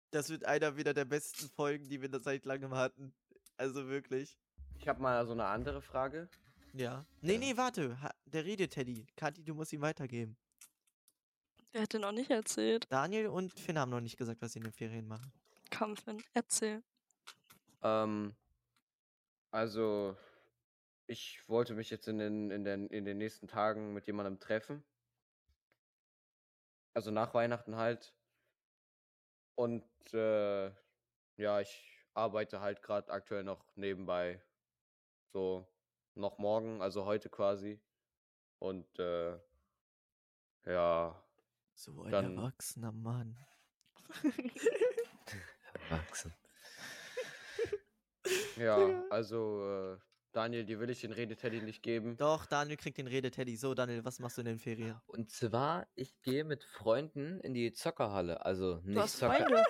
[0.10, 3.13] Das wird einer wieder der besten Folgen, die wir da seit langem hatten.
[3.58, 4.39] Also wirklich.
[4.80, 6.30] Ich habe mal so eine andere Frage.
[6.74, 7.06] Ja.
[7.22, 7.40] Nee, Ja.
[7.40, 8.00] nee, warte.
[8.02, 9.08] Ha- Der redet Teddy.
[9.16, 10.38] Kathi, du musst ihm weitergeben.
[11.72, 12.86] Wer hat denn noch nicht erzählt?
[12.90, 15.34] Daniel und Finn haben noch nicht gesagt, was sie in den Ferien machen.
[15.78, 16.84] Komm, Finn, erzähl.
[17.82, 18.36] Ähm,
[19.52, 20.16] also,
[21.08, 24.84] ich wollte mich jetzt in den, in den, in den nächsten Tagen mit jemandem treffen.
[26.94, 28.14] Also nach Weihnachten halt.
[29.56, 29.84] Und
[30.14, 30.68] äh,
[31.38, 34.42] ja, ich arbeite halt gerade aktuell noch nebenbei.
[35.36, 35.67] So,
[36.13, 37.82] noch morgen, also heute quasi.
[38.60, 39.38] Und äh,
[40.65, 41.21] ja,
[41.74, 43.38] So ein Dann- erwachsener Mann.
[45.89, 46.34] Erwachsen.
[48.56, 49.98] ja, also äh,
[50.32, 52.15] Daniel, dir will ich den Redeteddy nicht geben.
[52.15, 53.58] Doch, Daniel kriegt den Rede Teddy.
[53.58, 55.02] So, Daniel, was machst du in den Ferien?
[55.08, 58.45] Und zwar, ich gehe mit Freunden in die Zockerhalle.
[58.45, 59.63] Also nicht, Zocker, Freunde.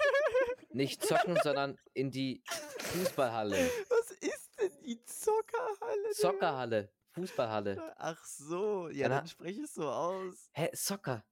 [0.69, 2.43] nicht zocken, sondern in die
[2.77, 3.57] Fußballhalle.
[5.25, 6.11] Digga?
[6.13, 6.93] Zockerhalle.
[7.11, 7.93] Fußballhalle.
[7.97, 10.49] Ach so, ja, Dann dann sprich es so aus.
[10.53, 11.25] Hä, Soccer?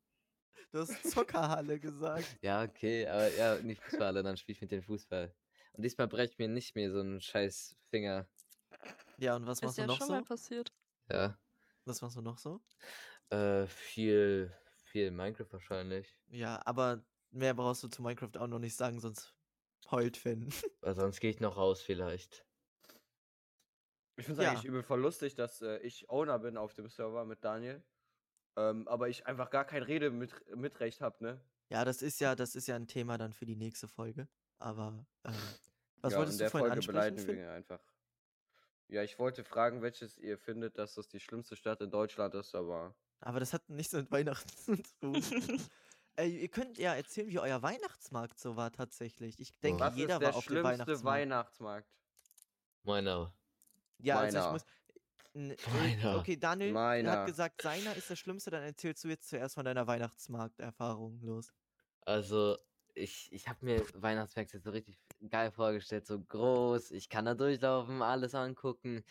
[0.72, 2.26] Du hast Zockerhalle gesagt.
[2.42, 5.34] Ja, okay, aber ja, nicht Fußballer, dann spiel ich mit dem Fußball.
[5.74, 8.28] Und diesmal breche ich mir nicht mehr so einen scheiß Finger.
[9.18, 10.14] Ja, und was Ist machst du ja noch schon so?
[10.14, 10.72] mal passiert.
[11.10, 11.38] Ja.
[11.86, 12.62] Was machst du noch so?
[13.30, 16.16] Äh, viel, viel Minecraft wahrscheinlich.
[16.28, 19.36] Ja, aber mehr brauchst du zu Minecraft auch noch nicht sagen, sonst
[19.92, 20.50] heult Finn.
[20.82, 22.46] Weil sonst gehe ich noch raus vielleicht.
[24.15, 24.52] Ich finde es Ja.
[24.52, 27.84] eigentlich übel voll lustig, dass äh, ich Owner bin auf dem Server mit Daniel.
[28.58, 31.41] Ähm, aber ich einfach gar kein Rede mit, Mitrecht habe, ne?
[31.69, 34.28] Ja, das ist ja, das ist ja ein Thema dann für die nächste Folge.
[34.60, 35.60] Aber ähm,
[36.02, 37.28] was ja, wolltest in du der vorhin Folge ansprechen?
[37.38, 37.82] wir einfach.
[38.88, 42.54] Ja, ich wollte fragen, welches ihr findet, dass das die schlimmste Stadt in Deutschland ist,
[42.56, 45.21] aber Aber das hat nichts mit Weihnachten zu tun.
[46.15, 49.39] Ey, ihr könnt ja erzählen, wie euer Weihnachtsmarkt so war tatsächlich.
[49.39, 51.04] Ich denke, was jeder ist der war auf dem schlimmste Weihnachtsmarkt.
[51.04, 51.89] Weihnachtsmarkt?
[52.84, 53.34] Meiner.
[54.04, 54.52] Ja, also ich Meiner.
[54.52, 54.63] muss.
[55.36, 56.20] Äh, Meiner.
[56.20, 57.12] Okay, Daniel Meiner.
[57.12, 61.54] hat gesagt, seiner ist der schlimmste, dann erzählst du jetzt zuerst von deiner Weihnachtsmarkterfahrung los.
[62.06, 62.58] Also,
[62.96, 68.02] ich, ich habe mir Weihnachtsmärkte so richtig geil vorgestellt, so groß, ich kann da durchlaufen,
[68.02, 69.04] alles angucken.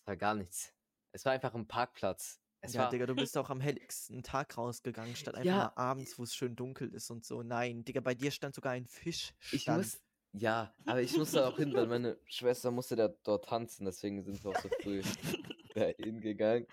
[0.00, 0.74] Es war gar nichts.
[1.12, 2.40] Es war einfach ein Parkplatz.
[2.60, 5.56] Es ja, war, Digga, du bist auch am helligsten Tag rausgegangen, statt einfach Ja.
[5.56, 7.42] mal abends, wo es schön dunkel ist und so.
[7.42, 9.34] Nein, Digga, bei dir stand sogar ein Fisch.
[9.50, 10.00] ich muss,
[10.36, 14.42] ja, aber ich musste auch hin, weil meine Schwester musste da dort tanzen, deswegen sind
[14.44, 15.00] wir auch so früh
[15.74, 16.66] da hingegangen.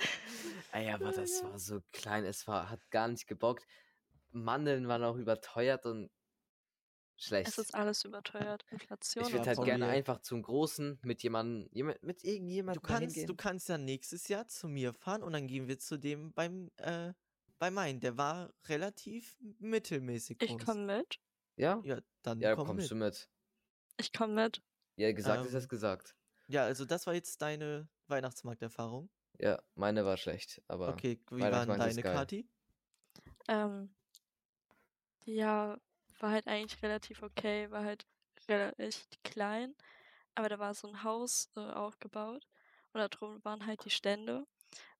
[0.73, 3.65] Ey, aber das war so klein, es war, hat gar nicht gebockt.
[4.31, 6.09] Mandeln waren auch überteuert und
[7.17, 7.49] schlecht.
[7.49, 8.65] Es ist alles überteuert.
[8.71, 9.25] Inflation.
[9.25, 9.91] Ich würde halt gerne mir.
[9.91, 13.27] einfach zum Großen mit jemandem, jemand, mit Du irgendjemandem kannst, hingehen.
[13.27, 16.71] du kannst ja nächstes Jahr zu mir fahren und dann gehen wir zu dem beim,
[16.77, 17.13] äh,
[17.59, 17.99] bei meinen.
[17.99, 20.49] Der war relativ mittelmäßig groß.
[20.49, 21.19] Ich komme mit.
[21.57, 21.79] Ja?
[21.83, 22.91] Ja, dann Ja, komm kommst mit.
[22.91, 23.29] du mit.
[23.97, 24.61] Ich komme mit.
[24.95, 26.15] Ja, gesagt ist Ähm, es gesagt.
[26.47, 29.09] Ja, also das war jetzt deine Weihnachtsmarkterfahrung.
[29.39, 32.01] Ja, meine war schlecht, aber Okay, wie waren ist deine.
[32.01, 32.45] Kati?
[33.47, 33.89] Ähm,
[35.25, 35.77] ja,
[36.19, 38.05] war halt eigentlich relativ okay, war halt
[38.77, 39.75] echt klein,
[40.35, 42.45] aber da war so ein Haus äh, aufgebaut
[42.93, 44.45] und da drum waren halt die Stände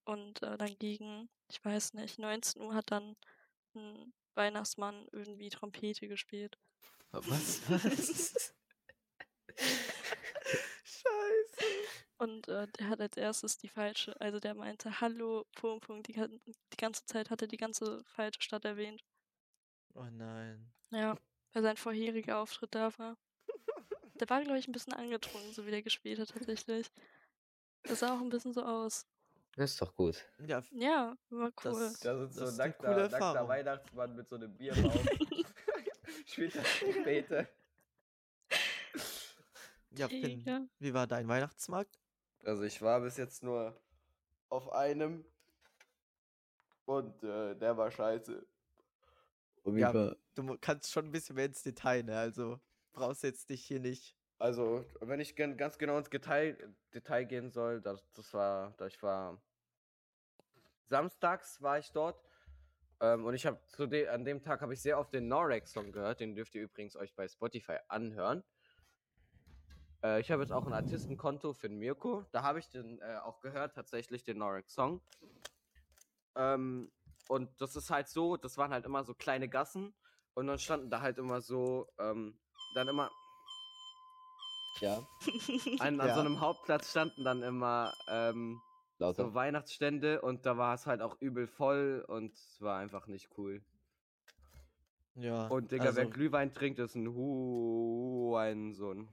[0.06, 3.16] und äh, dann gegen, ich weiß nicht, 19 Uhr hat dann
[3.76, 6.58] ein Weihnachtsmann irgendwie Trompete gespielt.
[7.12, 7.62] Was?
[7.70, 8.54] Was?
[10.84, 11.66] Scheiße.
[12.18, 16.14] Und äh, der hat als erstes die falsche, also der meinte Hallo, Punkt, Punkt, die,
[16.14, 19.04] die ganze Zeit hat er die ganze falsche Stadt erwähnt.
[19.96, 20.72] Oh nein.
[20.92, 21.18] Ja,
[21.54, 23.18] weil sein vorheriger Auftritt da war.
[24.16, 26.88] Der war, glaube ich, ein bisschen angetrunken, so wie der gespielt hat tatsächlich.
[27.84, 29.08] Das sah auch ein bisschen so aus.
[29.56, 30.24] Das ist doch gut.
[30.46, 31.72] Ja, Ja, war cool.
[31.74, 33.48] Das- Da sind so Das ist eine nackter.
[33.48, 34.94] Weihnachtsmann mit so einem Bierbauch.
[36.28, 37.48] Spielt das Trompete.
[39.98, 40.08] Ja,
[40.40, 40.66] Finn, Ja.
[40.80, 42.00] wie war dein Weihnachtsmarkt?
[42.44, 43.80] Also ich war bis jetzt nur
[44.50, 45.24] auf einem
[46.86, 48.46] und äh, der war scheiße.
[49.66, 52.18] Ja, du mu- kannst schon ein bisschen mehr ins Detail, ne?
[52.18, 52.60] Also
[52.94, 54.18] brauchst jetzt dich hier nicht.
[54.40, 56.58] Also, wenn ich ganz genau ins Detail,
[56.94, 59.40] Detail gehen soll, das, das war, da ich war
[60.88, 62.20] samstags war ich dort
[63.00, 65.72] ähm, und ich habe zu de an dem Tag habe ich sehr oft den Norex
[65.72, 68.44] Song gehört, den dürft ihr übrigens euch bei Spotify anhören.
[70.04, 73.18] Äh, ich habe jetzt auch ein Artistenkonto für den Mirko, da habe ich den äh,
[73.24, 75.02] auch gehört tatsächlich den Norex Song.
[76.36, 76.92] Ähm,
[77.28, 79.94] und das ist halt so, das waren halt immer so kleine Gassen
[80.34, 82.40] und dann standen da halt immer so ähm,
[82.74, 83.10] dann immer
[84.80, 85.06] Ja,
[85.80, 86.14] an, an Ja.
[86.16, 88.62] so einem Hauptplatz standen dann immer ähm,
[88.98, 89.26] lauter.
[89.26, 93.30] so Weihnachtsstände und da war es halt auch übel voll und es war einfach nicht
[93.38, 93.62] cool.
[95.16, 95.48] Ja.
[95.48, 99.10] Und Digga, also, wer Glühwein trinkt, ist ein Hurensohn.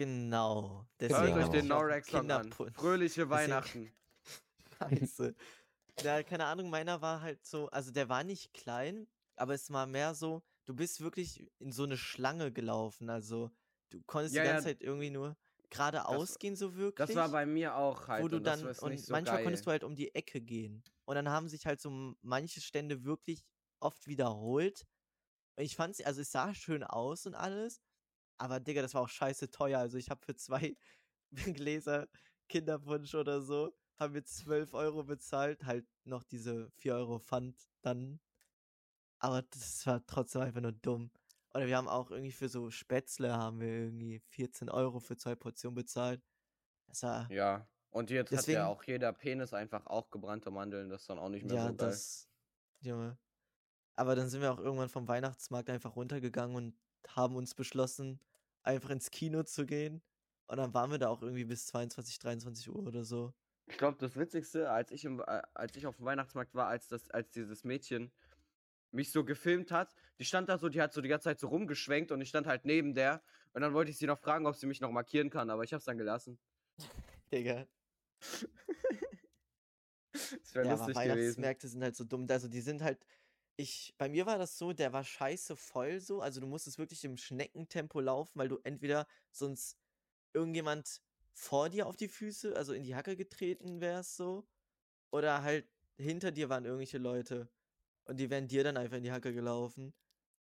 [0.00, 0.86] Genau.
[0.98, 1.44] Hört Hört Deswegen Ja.
[1.44, 2.52] euch den Norex an.
[2.74, 3.92] Fröhliche Weihnachten.
[4.78, 5.34] Scheiße.
[6.02, 9.86] Ja, keine Ahnung, meiner war halt so, also der war nicht klein, aber es war
[9.86, 13.50] mehr so, du bist wirklich in so eine Schlange gelaufen, also
[13.90, 15.36] du konntest Ja, die ja, ganze Zeit irgendwie nur
[15.68, 17.06] geradeaus gehen, so wirklich.
[17.08, 18.22] Das war bei mir auch halt.
[18.24, 19.44] wo du und dann, und so manchmal geil.
[19.44, 20.82] konntest du halt um die Ecke gehen.
[21.04, 23.44] Und dann haben sich halt so manche Stände wirklich
[23.80, 24.86] oft wiederholt.
[25.56, 27.80] Ich fand's, also es sah schön aus und alles,
[28.40, 29.78] aber Digga, das war auch scheiße teuer.
[29.78, 30.76] Also ich habe für zwei
[31.62, 32.08] Gläser
[32.48, 38.18] Kinderpunsch oder so, haben wir 12 Euro bezahlt, halt noch diese 4 Euro Pfand dann.
[39.18, 41.10] Aber das war trotzdem einfach nur dumm.
[41.52, 45.34] Oder wir haben auch irgendwie für so Spätzle haben wir irgendwie 14 Euro für zwei
[45.34, 46.22] Portionen bezahlt.
[46.86, 47.68] Das war, Ja.
[47.92, 51.18] Und jetzt Deswegen- hat ja auch jeder Penis einfach auch gebrannte Mandeln, das ist dann
[51.18, 51.88] auch nicht mehr Ja, so geil.
[51.90, 52.28] das.
[52.80, 53.18] Junge.
[53.96, 56.74] Aber dann sind wir auch irgendwann vom Weihnachtsmarkt einfach runtergegangen und
[57.08, 58.20] haben uns beschlossen,
[58.62, 60.02] einfach ins Kino zu gehen.
[60.46, 63.32] Und dann waren wir da auch irgendwie bis 22, 23 Uhr oder so.
[63.66, 66.88] Ich glaube, das Witzigste, als ich, im, äh, als ich auf dem Weihnachtsmarkt war, als,
[66.88, 68.10] das, als dieses Mädchen
[68.90, 71.48] mich so gefilmt hat, die stand da so, die hat so die ganze Zeit so
[71.48, 73.22] rumgeschwenkt und ich stand halt neben der.
[73.52, 75.72] Und dann wollte ich sie noch fragen, ob sie mich noch markieren kann, aber ich
[75.72, 76.38] hab's dann gelassen.
[77.32, 77.66] Digga.
[80.12, 81.18] Das wäre Ja, aber lustig gewesen.
[81.18, 82.26] Weihnachtsmärkte sind halt so dumm.
[82.28, 82.98] Also die sind halt.
[83.60, 86.22] Ich, bei mir war das so, der war scheiße voll so.
[86.22, 89.76] Also du musstest wirklich im Schneckentempo laufen, weil du entweder sonst
[90.32, 91.02] irgendjemand
[91.34, 94.48] vor dir auf die Füße, also in die Hacke getreten wärst so.
[95.10, 95.68] Oder halt
[95.98, 97.50] hinter dir waren irgendwelche Leute.
[98.04, 99.92] Und die wären dir dann einfach in die Hacke gelaufen.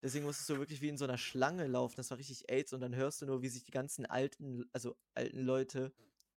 [0.04, 1.96] Deswegen musstest du wirklich wie in so einer Schlange laufen.
[1.98, 2.74] Das war richtig AIDS.
[2.74, 5.92] Und dann hörst du nur, wie sich die ganzen alten, also alten Leute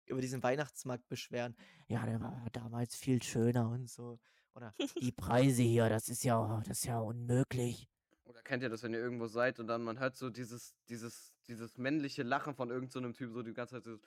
[0.07, 1.57] über diesen Weihnachtsmarkt beschweren.
[1.89, 4.21] Ja, der war damals viel schöner und so.
[4.55, 7.89] Oder die Preise hier, das ist ja, das ist ja unmöglich.
[8.25, 11.33] Oder kennt ihr das, wenn ihr irgendwo seid und dann man hört so dieses, dieses,
[11.49, 13.99] dieses männliche Lachen von irgendeinem so einem Typen, so die ganze Zeit so.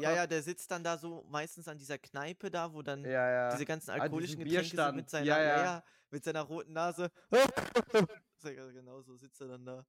[0.00, 3.30] Ja, ja, der sitzt dann da so meistens an dieser Kneipe da, wo dann ja,
[3.30, 3.50] ja.
[3.52, 5.62] diese ganzen An alkoholischen Getränke sind mit seiner, Ja, ja, ja.
[5.64, 7.10] ja, mit seiner roten Nase.
[8.44, 9.84] Ja, genau so sitzt er dann da.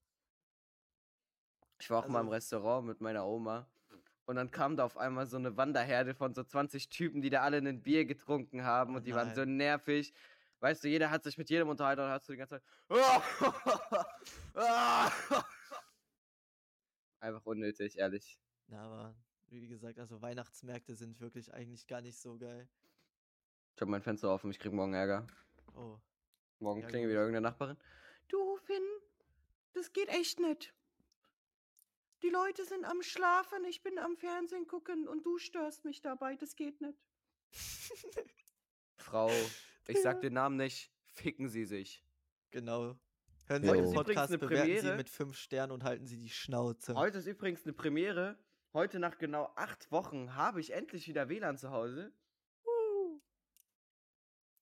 [1.79, 3.67] Ich war auch mal im Also- Restaurant mit meiner Oma.
[4.27, 7.43] Und dann kam da auf einmal so eine Wanderherde von so 20 Typen, die da
[7.43, 9.55] alle ein Bier getrunken haben und die waren so nein.
[9.55, 10.13] nervig.
[10.59, 12.63] Weißt du, jeder hat sich mit jedem unterhalten und hast du die ganze Zeit.
[17.21, 18.37] Einfach unnötig, ehrlich.
[18.67, 19.15] Ja, aber
[19.47, 22.67] wie gesagt, also Weihnachtsmärkte sind wirklich eigentlich gar nicht so geil.
[23.75, 25.25] Ich habe mein Fenster offen, ich krieg morgen Ärger.
[25.73, 25.99] Oh.
[26.59, 27.77] Morgen Ja, klingelt wieder irgendeine Nachbarin.
[28.27, 28.83] Du, Finn,
[29.71, 30.73] das geht echt nicht.
[32.23, 36.36] Die Leute sind am Schlafen, ich bin am Fernsehen gucken und du störst mich dabei,
[36.36, 36.99] das geht nicht.
[38.97, 39.30] Frau,
[39.88, 42.03] ich sag den Namen nicht, ficken Sie sich.
[42.49, 42.97] Genau.
[43.45, 44.97] Hören Sie Heute den ist übrigens Podcast, eine bewerten Sie Premiere.
[44.97, 46.95] mit fünf Sternen und halten Sie die Schnauze.
[46.95, 48.38] Heute ist übrigens eine Premiere.
[48.73, 52.12] Heute nach genau acht Wochen habe ich endlich wieder WLAN zu Hause.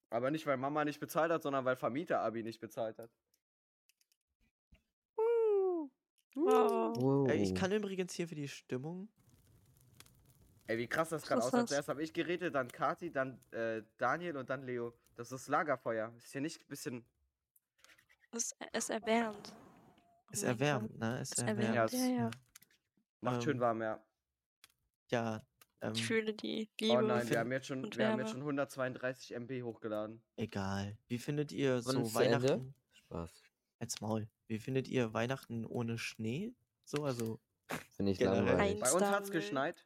[0.09, 3.11] Aber nicht, weil Mama nicht bezahlt hat, sondern weil Vermieter Abi nicht bezahlt hat.
[6.35, 7.29] Wow.
[7.29, 9.09] Ey, ich kann übrigens hier für die Stimmung.
[10.67, 11.69] Ey, wie krass das gerade aussieht.
[11.69, 14.93] Zuerst habe ich geredet, dann Kati, dann äh, Daniel und dann Leo.
[15.15, 16.13] Das ist Lagerfeuer.
[16.17, 17.05] Ist hier nicht ein bisschen.
[18.31, 19.53] Es, es erwärmt.
[19.55, 21.19] Oh Es erwärmt, ne?
[21.21, 21.63] Es Es erwärmt.
[21.63, 22.31] erwärmt, Ja, ja, ja.
[23.21, 24.03] Macht schön Ähm, warm, ja.
[25.11, 25.45] Ja,
[25.81, 26.97] ähm, Ich fühle die Liebe.
[26.97, 30.21] Oh nein, wir haben jetzt schon, wir haben jetzt schon 132 MB hochgeladen.
[30.35, 30.97] egal.
[31.07, 32.41] Wie findet ihr so zu Ende?
[32.49, 32.75] Weihnachten?
[32.91, 33.43] Spaß.
[33.79, 34.27] Als Maul.
[34.47, 36.53] Wie findet ihr Weihnachten ohne Schnee?
[36.83, 37.39] So, also,
[37.91, 38.45] Finde ich Generell.
[38.45, 38.79] langweilig.
[38.79, 39.85] Bei uns hat's geschneit.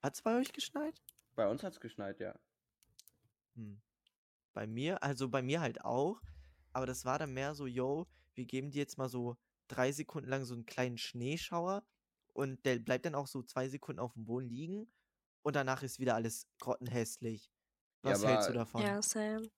[0.00, 1.02] hat's bei euch geschneit?
[1.34, 2.38] Bei uns hat's geschneit, ja.
[3.56, 3.80] Hm.
[4.52, 6.20] Bei mir, also bei mir halt auch,
[6.72, 10.28] aber das war dann mehr so, yo, wir geben dir jetzt mal so drei Sekunden
[10.28, 11.84] lang so einen kleinen Schneeschauer
[12.32, 14.92] und der bleibt dann auch so zwei Sekunden auf dem Boden liegen
[15.42, 17.50] und danach ist wieder alles grottenhässlich.
[18.02, 18.82] Ja, Was hältst du davon?
[18.82, 19.48] Ja, Sam.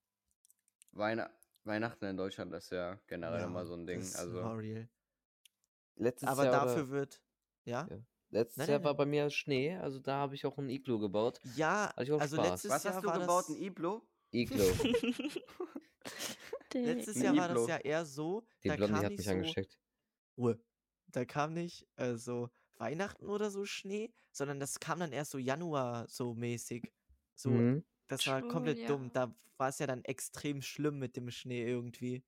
[0.92, 1.20] Weihn
[1.67, 4.01] Weihnachten in Deutschland ist ja generell Ja, immer so ein Ding.
[4.01, 4.89] das Also, war real.
[5.97, 7.23] Letztes Aber Jahr dafür oder, wird,
[7.65, 7.87] ja?
[7.91, 7.99] Ja.
[8.31, 8.97] letztes Nein, Jahr nein, war nein.
[8.99, 11.41] bei mir Schnee, also da habe ich auch ein Iglu gebaut.
[11.57, 12.33] Ja, also Spaß.
[12.51, 13.45] letztes was Jahr hast du war gebaut?
[13.49, 14.03] das, Ein Iglo?
[14.33, 14.63] Iglu.
[16.73, 17.69] Die- letztes Jahr war das Iglo.
[17.69, 19.79] ja eher so, Die da Blondie kam hat nicht mich so, angesteckt.
[20.37, 20.59] Ruhe.
[21.09, 25.39] Da kam nicht äh, so Weihnachten oder so Schnee, sondern das kam dann erst so
[25.39, 26.93] Januar so mäßig.
[27.35, 27.85] So, Mhm.
[28.09, 28.88] Das war True, komplett ja.
[28.88, 29.11] dumm.
[29.12, 32.25] Da war es ja dann extrem schlimm mit dem Schnee irgendwie.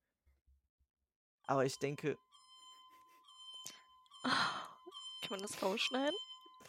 [1.44, 2.16] Aber ich denke,
[4.22, 6.18] Kann man das rausschneiden?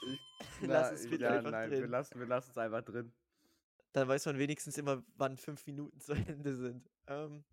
[0.62, 1.90] Lass es bitte ja, einfach nein, wir drin.
[1.90, 3.14] lassen, wir lassen es einfach drin.
[3.94, 6.90] dann weiß man wenigstens immer, wann fünf Minuten zu Ende sind.
[7.08, 7.44] Ähm,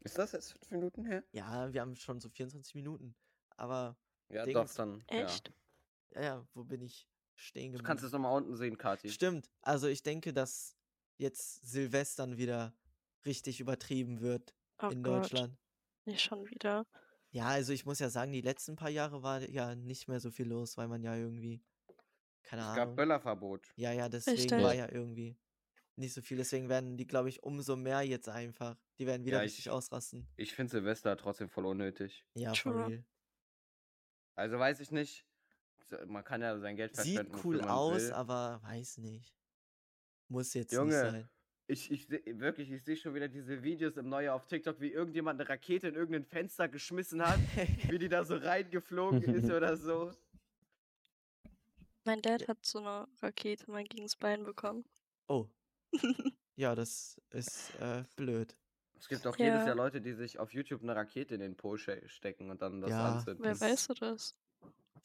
[0.00, 1.24] Ist das jetzt fünf Minuten her?
[1.32, 3.16] ja, wir haben schon so 24 Minuten.
[3.56, 3.96] Aber,
[4.28, 4.54] Ja, Dings.
[4.74, 5.02] doch, dann.
[5.08, 5.52] Echt?
[6.10, 7.66] ja, ja, wo bin ich stehen Ja.
[7.66, 7.86] Du geblieben?
[7.86, 9.10] kannst es nochmal unten sehen, Kati.
[9.10, 9.50] Stimmt.
[9.62, 10.75] Also ich denke, dass
[11.16, 12.74] jetzt Silvestern wieder
[13.24, 15.24] richtig übertrieben wird Oh in Gott.
[15.24, 15.56] Deutschland.
[16.04, 16.86] Nicht schon wieder.
[17.30, 20.30] Ja, also ich muss ja sagen, die letzten paar Jahre war ja nicht mehr so
[20.30, 21.60] viel los, weil man ja irgendwie,
[22.42, 22.96] keine Es gab Ahnung.
[22.96, 23.72] Böllerverbot.
[23.76, 24.62] Ja, ja, deswegen Richtig.
[24.62, 25.36] war ja irgendwie
[25.96, 26.36] nicht so viel.
[26.36, 28.76] Deswegen werden die, glaube ich, umso mehr jetzt einfach.
[28.98, 30.28] Die werden wieder Ja, richtig ich- ausrasten.
[30.36, 32.24] Ich finde Silvester trotzdem voll unnötig.
[32.34, 33.04] Ja, for real.
[34.34, 35.26] Also weiß ich nicht.
[36.06, 37.40] Man kann ja sein Geld Sieht verschwenden.
[37.44, 38.12] cool wofür man aus, will.
[38.12, 39.35] aber weiß nicht.
[40.28, 41.28] Muss jetzt Junge, nicht sein.
[41.68, 44.92] Ich, ich seh- wirklich, ich sehe schon wieder diese Videos im Neujahr auf TikTok, wie
[44.92, 47.38] irgendjemand eine Rakete in irgendein Fenster geschmissen hat,
[47.90, 50.12] wie die da so reingeflogen ist oder so.
[52.04, 54.84] Mein Dad hat so eine Rakete mal gegens Bein bekommen.
[55.28, 55.46] oh.
[56.58, 58.56] Ja, das ist äh, blöd.
[58.98, 59.66] Es gibt auch jedes Ja.
[59.66, 62.80] Jahr Leute, die sich auf YouTube eine Rakete in den Po ste- stecken und dann
[62.80, 63.12] das Ja.
[63.16, 63.44] anzünden.
[63.44, 64.34] Wer weißt du das?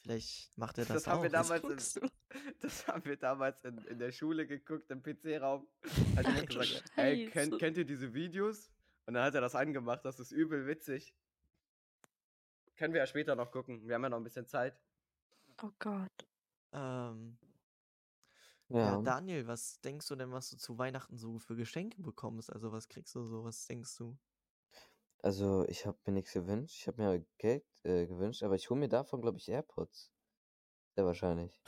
[0.02, 1.22] Vielleicht macht er Das das, haben auch.
[1.22, 2.10] wir Was damals in,
[2.60, 5.66] das haben wir damals in, in der Schule geguckt, im PC-Raum.
[6.16, 8.70] Hat jemand gesagt, ey, kennt, kennt ihr diese Videos?
[9.06, 11.14] Und dann hat er das angemacht, das ist übel witzig.
[12.76, 13.86] Können wir ja später noch gucken.
[13.86, 14.80] Wir haben ja noch ein bisschen Zeit.
[15.62, 16.26] Oh Gott.
[16.72, 17.38] Ähm,
[18.68, 18.78] ja.
[18.78, 19.02] Ja.
[19.02, 22.52] Daniel, was denkst du denn, was du zu Weihnachten so für Geschenke bekommst?
[22.52, 23.44] Also was kriegst du so?
[23.44, 24.16] Was denkst du?
[25.22, 26.76] Also, ich habe mir nichts gewünscht.
[26.80, 30.10] Ich habe mir Geld äh, gewünscht, aber ich hole mir davon, glaube ich, AirPods.
[30.96, 31.60] Sehr wahrscheinlich.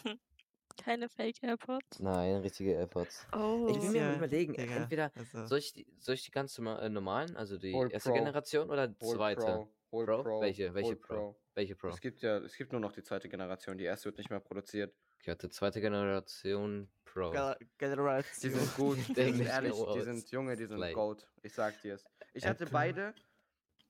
[0.77, 2.01] Keine Fake AirPods.
[2.01, 3.27] Nein, richtige AirPods.
[3.33, 3.69] Oh.
[3.71, 6.33] Ich will mir Ja, mal überlegen, Digga, entweder also- soll ich, die, soll ich die
[6.33, 8.17] ganz äh, normalen, also die Hol erste Pro.
[8.19, 9.41] Generation oder die zweite?
[9.89, 10.23] Pro, Pro?
[10.25, 10.75] Pro, Welche?
[10.75, 11.37] Welche hol Pro?
[11.55, 11.89] Welche Pro?
[11.91, 13.79] Es gibt ja, es gibt nur noch die zweite Generation.
[13.79, 14.93] Die erste wird nicht mehr produziert.
[15.21, 17.31] Ich hatte zweite Generation Pro.
[17.31, 18.53] Ge- Die Generation.
[18.53, 20.93] sind gut, die sind ehrlich, die sind Junge, die sind Play.
[20.93, 21.29] Gold.
[21.43, 22.05] Ich sag dir's.
[22.33, 23.15] Ich hatte beide.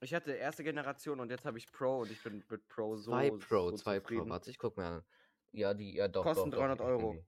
[0.05, 3.11] Ich hatte erste Generation und jetzt habe ich Pro und ich bin mit Pro so.
[3.11, 4.09] Zwei Pro, so zwei Pro.
[4.09, 4.29] zufrieden.
[4.29, 5.05] Warte, ich guck mir an.
[5.53, 6.23] Ja, die, ja doch.
[6.25, 7.25] Kosten doch, doch, 300 Euro.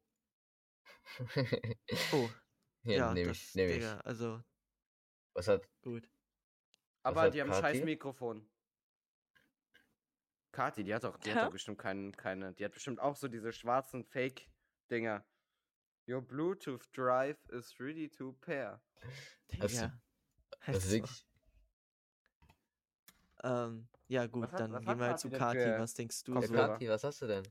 [1.19, 1.79] irgendwie.
[2.13, 2.29] Oh,
[2.83, 3.77] ja, ja, nehme das, ich, nehme ich.
[3.79, 4.43] Digga, also
[5.33, 6.09] Was hat, gut.
[7.03, 7.63] Aber hat die haben Kati?
[7.63, 8.47] scheiß Mikrofon.
[10.53, 11.45] Kati, die hat doch, die hat Hä?
[11.47, 12.53] doch bestimmt keinen, keine.
[12.55, 15.25] Die hat bestimmt auch so diese schwarzen Fake-Dinger.
[16.09, 18.83] Your Bluetooth drive is ready to pair.
[19.61, 20.01] Also, Digga.
[20.67, 21.26] das ist Also, wirklich,
[23.47, 25.59] ähm, ja gut, Was hat- dann gehen wir halt Kati zu Kati.
[25.59, 26.47] für Was denkst du ja, so?
[26.49, 26.69] Kopfhörer?
[26.73, 27.43] Kathi, was hast du denn?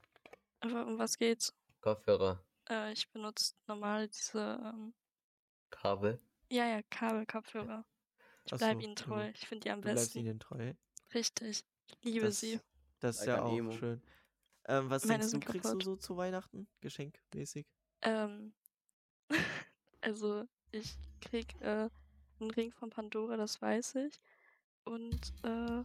[0.61, 1.53] Aber um was geht's?
[1.81, 4.93] Kopfhörer, Äh, ich benutze normal diese, ähm,
[5.69, 6.19] Kabel.
[6.51, 7.85] ja, ja, Kabelkopfhörer.
[8.45, 9.29] Ich Ach bleibe so, ihnen du- treu.
[9.33, 10.19] Ich finde die am Du bleibst besten.
[10.19, 10.73] ihnen treu.
[11.13, 11.63] Richtig.
[11.87, 12.59] Ich liebe Das, sie.
[12.99, 13.71] das ist ja auch Emo.
[13.71, 14.01] schön.
[14.67, 15.83] Ähm, was Meine denkst du, kriegst du kaputt.
[15.83, 16.67] so zu Weihnachten?
[16.81, 17.67] Geschenkmäßig?
[18.01, 18.53] Ähm,
[20.01, 21.89] also ich krieg äh,
[22.39, 24.19] einen Ring von Pandora, das weiß ich.
[24.85, 25.83] Und äh,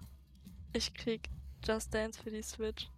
[0.73, 1.29] ich krieg
[1.65, 2.89] Just Dance für die Switch.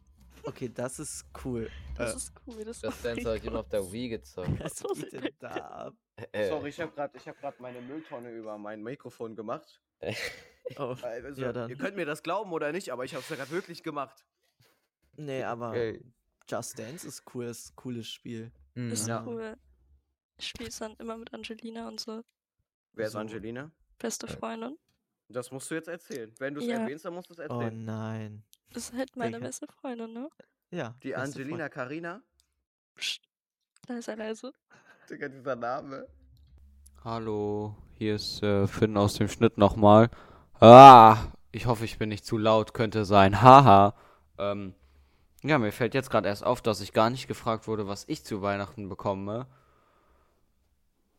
[0.45, 1.71] Okay, das ist cool.
[1.97, 2.65] Das Äh, ist cool.
[2.65, 4.49] Das, Das Dance habe ich immer auf der Wii gezockt.
[4.61, 5.95] was was geht ist denn da ab?
[6.33, 9.81] Äh, Sorry, ich habe gerade hab grad meine Mülltonne über mein Mikrofon gemacht.
[10.77, 11.71] Oh, Also, Ja, dann.
[11.71, 14.25] Ihr könnt mir das glauben oder nicht, aber ich habe es ja gerade wirklich gemacht.
[15.17, 16.03] nee, aber Okay.
[16.49, 18.53] Just Dance ist cool, ist ein cooles Spiel.
[18.75, 18.93] mhm.
[18.93, 19.25] ist Ja.
[19.27, 19.57] cool.
[20.39, 22.23] Ich spiele es dann immer mit Angelina und so.
[22.93, 23.19] Wer ist So.
[23.19, 23.71] Angelina?
[23.99, 24.27] Beste.
[24.29, 24.77] Freundin.
[25.33, 26.33] Das musst du jetzt erzählen.
[26.39, 26.79] Wenn du es Ja.
[26.79, 27.85] erwähnst, dann musst du es Oh erzählen.
[27.85, 28.43] nein.
[28.75, 30.29] Ist halt meine beste Freundin, ne?
[30.71, 30.95] Ja.
[31.03, 32.23] Die Angelina Karina?
[32.95, 33.23] Psst.
[33.89, 34.53] Leise, leise.
[35.11, 36.07] Digga, dieser Name.
[37.05, 40.09] Hallo, hier ist äh, Finn aus dem Schnitt nochmal.
[40.61, 41.17] Ah,
[41.51, 43.43] ich hoffe, ich bin nicht zu laut, könnte sein.
[43.43, 43.95] Haha.
[44.39, 44.75] Ähm,
[45.43, 48.25] ja, mir fällt jetzt gerade erst auf, dass ich gar nicht gefragt wurde, was ich
[48.25, 49.47] zu Weihnachten bekomme.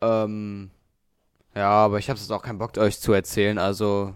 [0.01, 0.71] Ähm,
[1.55, 4.15] ja, aber ich habe jetzt auch keinen Bock, euch zu erzählen, also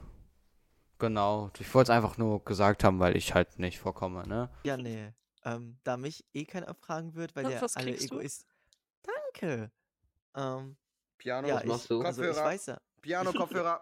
[1.00, 1.52] genau.
[1.60, 4.50] Ich wollte es einfach nur gesagt haben, weil ich halt nicht vorkomme, ne?
[4.63, 5.13] Ja, nee.
[5.43, 8.04] Ähm, da mich eh keiner fragen wird, weil der alle du?
[8.04, 8.45] Egoist.
[9.04, 9.71] Danke.
[10.36, 10.76] Ähm,
[11.17, 12.02] Piano, ja, was ich, machst du?
[12.02, 12.47] also ich Kopfhörer.
[12.47, 12.82] weiß ja.
[13.02, 13.82] Piano, Kopfhörer.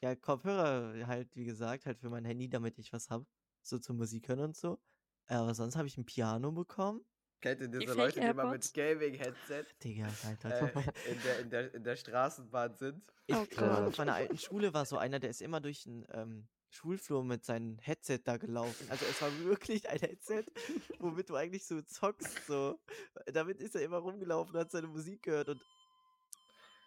[0.00, 3.24] Ja, Kopfhörer halt, wie gesagt, halt für mein Handy, damit ich was hab.
[3.62, 4.78] So zum Musik hören und so.
[5.26, 7.04] Äh, Aber sonst habe ich ein Piano bekommen.
[7.40, 8.74] Kennt ihr diese Fake Leute, die immer mit?
[8.74, 10.74] Gaming-Headset Digga, Alter.
[10.74, 13.02] äh, in, der, in, der, in der Straßenbahn sind?
[13.26, 13.62] Ich, Oh Gott.
[13.62, 17.44] auf meiner alten Schule war so einer, der ist immer durch den ähm, Schulflur mit
[17.44, 18.86] seinem Headset da gelaufen.
[18.90, 20.44] Also es war wirklich ein Headset,
[20.98, 22.46] womit du eigentlich so zockst.
[22.46, 22.80] So.
[23.26, 25.60] Damit ist er immer rumgelaufen, hat seine Musik gehört und,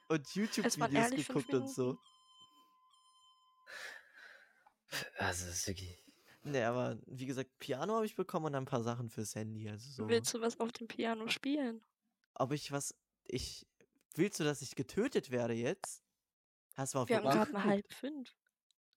[0.10, 1.98] und YouTube-Videos geguckt und so.
[5.18, 5.98] Also, das ist wirklich.
[6.44, 9.70] Ne, aber wie gesagt, Piano habe ich bekommen und ein paar Sachen fürs Handy.
[9.70, 10.10] Also so.
[10.10, 11.84] Willst du was auf dem Piano spielen?
[12.34, 12.96] Ob ich was.
[13.26, 13.68] Ich.
[14.16, 16.04] Willst du, dass ich getötet werde jetzt?
[16.76, 18.36] Hast du mal auf Wir haben gerade mal halb fünf.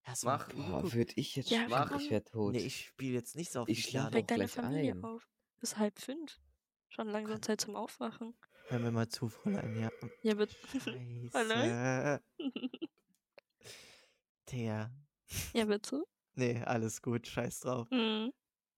[0.04, 0.48] Hast du Mach.
[0.52, 1.98] Boah, würde ich jetzt Ja, mach.
[1.98, 2.52] Ich wäre tot.
[2.52, 4.12] Nee, ich spiele jetzt nicht so auf Ich Piano.
[4.12, 5.04] Weck deine Familie ein.
[5.04, 5.28] auf.
[5.60, 6.40] Bis halb fünf.
[6.88, 8.34] Schon langsam Zeit zum Aufwachen.
[8.68, 9.78] Hör mir mal zu, Fräulein.
[9.78, 9.90] Ja.
[10.22, 10.56] Ja, bitte.
[11.30, 12.22] Scheiße.
[14.50, 14.90] Der.
[15.52, 16.04] ja, bitte.
[16.34, 17.88] Nee, alles gut, scheiß drauf.
[17.90, 18.32] Mhm.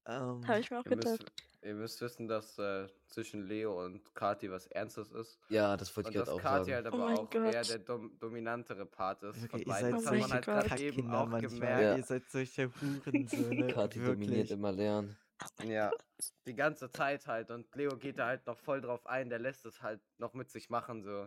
[0.09, 1.33] Ähm, Habe ich mir auch Ihr müsst, gedacht.
[1.63, 5.41] ihr müsst wissen, dass äh, zwischen Leo und Kati was Ernstes ist.
[5.49, 6.85] Ja, das wollte Und ich dass gerade auch Kati sagen.
[6.85, 7.69] halt Oh aber mein auch eher Gott.
[7.71, 9.47] der dom dominantere Part ist.
[9.51, 9.99] von ihr beiden.
[10.01, 11.51] seid Das hat man halt gerade eben auch manchmal.
[11.51, 11.83] gemerkt.
[11.83, 11.97] Ja.
[11.97, 13.67] Ihr seid solche Hurensöhne.
[13.73, 14.51] Kati dominiert wirklich.
[14.53, 15.17] immer lernen.
[15.65, 15.91] Ja,
[16.47, 17.51] die ganze Zeit halt.
[17.51, 19.29] Und Leo geht da halt noch voll drauf ein.
[19.29, 21.03] Der lässt es halt noch mit sich machen.
[21.03, 21.27] So.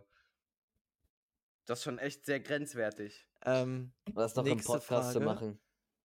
[1.65, 3.27] Das ist schon echt sehr grenzwertig.
[3.43, 5.25] Ähm, Was noch im Podcast zu Frage.
[5.25, 5.59] machen?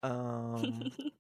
[0.06, 0.92] Ähm,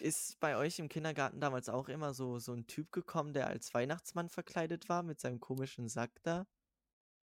[0.00, 3.72] ist bei euch im Kindergarten damals auch immer so, so ein Typ gekommen, der als
[3.74, 6.46] Weihnachtsmann verkleidet war mit seinem komischen Sack da?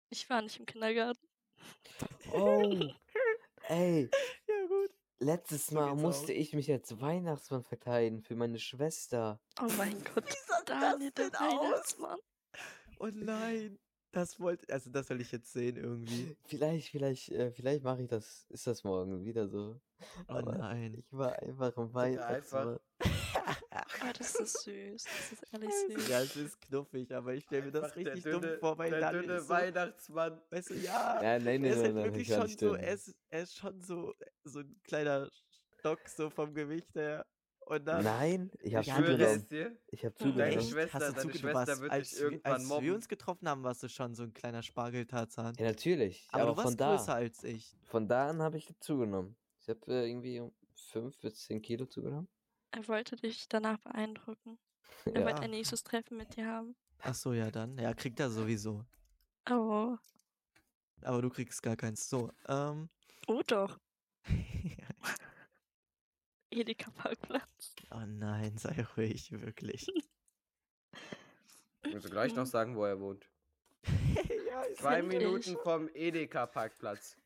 [0.09, 1.25] Ich war nicht im Kindergarten.
[2.31, 2.85] Oh,
[3.67, 4.09] ey,
[4.47, 4.91] Ja, gut.
[5.19, 6.37] Letztes So Mal musste aus.
[6.37, 9.39] ich mich als Weihnachtsmann verkleiden für meine Schwester.
[9.61, 11.61] Oh mein Gott, sah Daniel, das der denn aus?
[11.63, 12.19] Weihnachtsmann.
[12.99, 13.79] Oh nein.
[14.15, 16.37] Das wollte, also das will ich jetzt sehen irgendwie.
[16.45, 19.77] Vielleicht, vielleicht, äh, vielleicht mache ich das, ist das morgen wieder so.
[19.99, 20.05] Oh
[20.35, 20.93] Aber nein.
[20.95, 22.79] Ich war einfach ein einfach- Weihnachtsmann.
[24.07, 25.03] Oh, das ist süß.
[25.03, 26.07] Das ist ehrlich süß.
[26.07, 28.89] Ja, es ist knuffig, aber ich stelle mir das Einfach richtig dumm dünne- vor, weil
[28.89, 30.41] der Daniel dünne ist so, Weihnachtsmann.
[30.49, 32.57] weißt du, ja, Ja, nein, nein, er ist nein, halt nein, wirklich ich war schon
[32.57, 34.13] so, er ist, er ist schon so,
[34.45, 35.29] so ein kleiner
[35.79, 37.25] Stock so vom Gewicht her.
[37.67, 39.45] Und dann, Nein, ich habe zugenommen.
[39.87, 40.41] Ich habe Deine zugenommen.
[40.59, 42.91] echt, Schwester- hast du deine Schwester wird als, dich wir- irgendwann als wir mobben.
[42.91, 45.55] uns getroffen haben, warst du schon so ein kleiner Spargeltarzan.
[45.57, 46.27] Ja, natürlich.
[46.31, 47.75] aber, Aber, du warst von da, größer als ich.
[47.83, 49.35] von da an habe ich zugenommen.
[49.61, 50.53] Ich habe äh, irgendwie um
[50.91, 52.27] 5 bis 10 Kilo zugenommen.
[52.69, 54.59] Er wollte dich danach beeindrucken.
[55.05, 55.25] Er Ja.
[55.25, 56.75] wollte ein nächstes Treffen mit dir haben.
[56.99, 57.77] Ach so, ja dann.
[57.79, 58.85] Ja, kriegt er sowieso.
[59.49, 59.97] Oh.
[61.01, 62.07] Aber du kriegst gar keins.
[62.09, 62.89] So, ähm.
[63.27, 63.79] Oh doch.
[66.55, 67.75] Edeka Parkplatz.
[67.91, 69.87] oh nein, sei ruhig, wirklich.
[71.83, 73.29] Ich muss gleich noch sagen, wo er wohnt.
[74.47, 75.01] ja, Zwei?
[75.03, 77.17] Minuten vom Edeka-Parkplatz.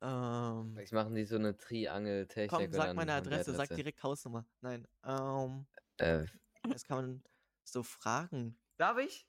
[0.00, 0.72] Ähm.
[0.74, 2.50] Vielleicht machen die so eine Triangel-Technik.
[2.50, 4.44] Komm, und sag dann meine Adresse, sag direkt Hausnummer.
[4.60, 5.66] Nein, ähm.
[5.96, 6.26] Äh,
[6.68, 7.22] Das kann man
[7.64, 8.56] so fragen.
[8.76, 9.26] Darf ich?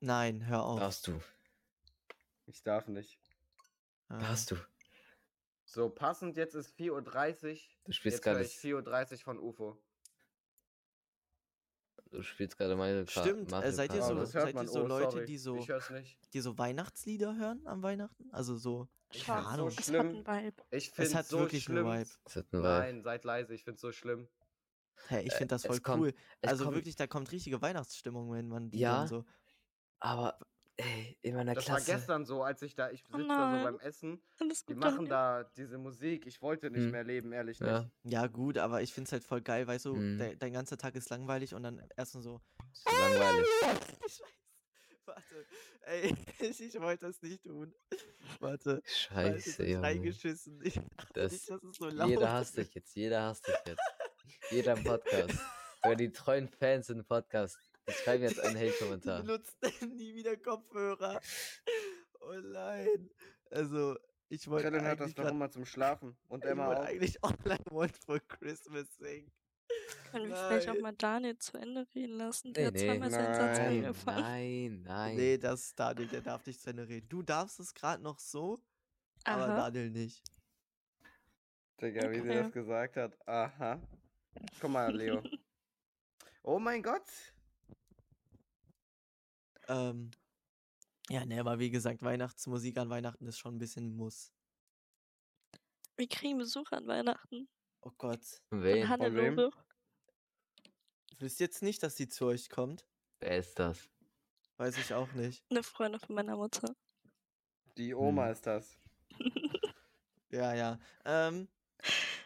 [0.00, 0.80] Nein, hör auf.
[0.80, 1.20] darfst du.
[2.46, 3.18] Ich darf nicht.
[4.10, 4.56] Ähm, Darfst du.
[5.72, 7.58] So, passend, jetzt ist 4.30 Uhr.
[7.84, 9.82] Du spielst Jetzt gerade ich 4.30 Uhr von UFO.
[12.10, 13.26] du spielst gerade Mario Kart.
[13.26, 15.24] Stimmt, äh, Mario seid ihr Kart, so- Oh, seid ihr so oh, Leute, sorry.
[15.24, 15.66] die so-.
[16.34, 18.30] Die so Weihnachtslieder hören am Weihnachten?
[18.32, 18.86] Also so.
[19.14, 19.68] Ich Keine so Ahnung.
[19.68, 20.06] Es hat schlimm.
[20.08, 20.62] einen Vibe.
[20.72, 21.86] Ich Es hat so wirklich schlimm.
[21.86, 22.10] einen Vibe.
[22.24, 22.68] Das hat einen Vibe.
[22.68, 24.28] Nein, seid leise, ich find's so schlimm.
[25.08, 26.14] Hey, ich Äh, finde das es voll kommt- cool.
[26.42, 29.24] Es Also kommt- wirklich, da kommt richtige Weihnachtsstimmung, wenn man die Ja, so.
[30.00, 30.38] Aber,
[30.76, 31.88] ey, in meiner Das Klasse.
[31.88, 33.58] war gestern so, als ich da, ich Oh sitze da nein.
[33.58, 34.22] so beim Essen.
[34.68, 36.26] Die machen da diese Musik.
[36.26, 36.90] Ich wollte nicht Hm.
[36.90, 37.80] mehr leben, ehrlich Ja.
[37.80, 37.90] nicht.
[38.04, 40.18] Ja, gut, aber ich finde es halt voll geil, weißt du, Mhm.
[40.18, 42.40] de dein ganzer Tag ist langweilig und dann erstmal so.
[42.72, 43.46] Ist so langweilig.
[44.08, 44.22] Scheiße.
[45.04, 45.46] Warte.
[45.82, 47.74] Ey, ich, ich wollte das nicht tun.
[48.40, 48.82] Warte.
[48.86, 49.80] Scheiße.
[49.82, 50.60] Reingeschissen.
[50.64, 53.54] Ich dachte Das, nicht, dass es so laut jeder hasst dich jetzt, jeder hasst dich
[53.66, 53.82] jetzt.
[54.50, 55.38] Jeder im Podcast.
[55.82, 57.58] Sogar die treuen Fans im Podcast.
[57.88, 59.22] Die schreiben jetzt einen Hate-Kommentar.
[59.22, 61.20] benutzen nie wieder Kopfhörer.
[62.20, 63.10] Oh nein.
[63.50, 63.96] Also,
[64.28, 66.16] ich wollte Krillin hört das eigentlich doch immer zum Schlafen.
[66.28, 66.86] Und ich Emma wollte auch.
[66.86, 69.30] eigentlich Online One for Christmas singen.
[70.10, 72.52] Können wir vielleicht auch mal Daniel zu Ende reden lassen?
[72.52, 72.86] Der Nee, hat nee.
[72.86, 74.20] zweimal seinen Satz Nein, angefangen.
[74.22, 75.16] Nein, nein.
[75.16, 77.08] Nee, das ist Daniel, der darf nicht zu Ende reden.
[77.08, 78.58] Du darfst es gerade noch so,
[79.24, 79.56] aber Aha.
[79.70, 80.22] Daniel nicht.
[81.80, 82.42] Digga, wie sie Okay.
[82.42, 83.28] das gesagt hat.
[83.28, 83.80] Aha.
[84.60, 85.22] Guck mal, Leo.
[86.42, 87.02] oh mein Gott.
[89.72, 90.10] Ähm,
[91.08, 94.32] ja, ne, aber wie gesagt, Weihnachtsmusik an Weihnachten ist schon ein bisschen ein Muss.
[95.96, 97.48] Wir kriegen Besuch an Weihnachten.
[97.80, 98.24] Oh Gott.
[98.50, 98.88] Von Von?
[98.88, 99.50] Hannelore.
[101.18, 102.86] Wisst jetzt nicht, dass sie zu euch kommt?
[103.20, 103.88] Wer ist das?
[104.56, 105.42] Weiß ich auch nicht.
[105.50, 106.74] Eine Freundin von meiner Mutter.
[107.76, 108.32] Die Oma Hm.
[108.32, 108.76] ist das.
[110.30, 110.78] Ja, ja.
[111.04, 111.46] Ähm,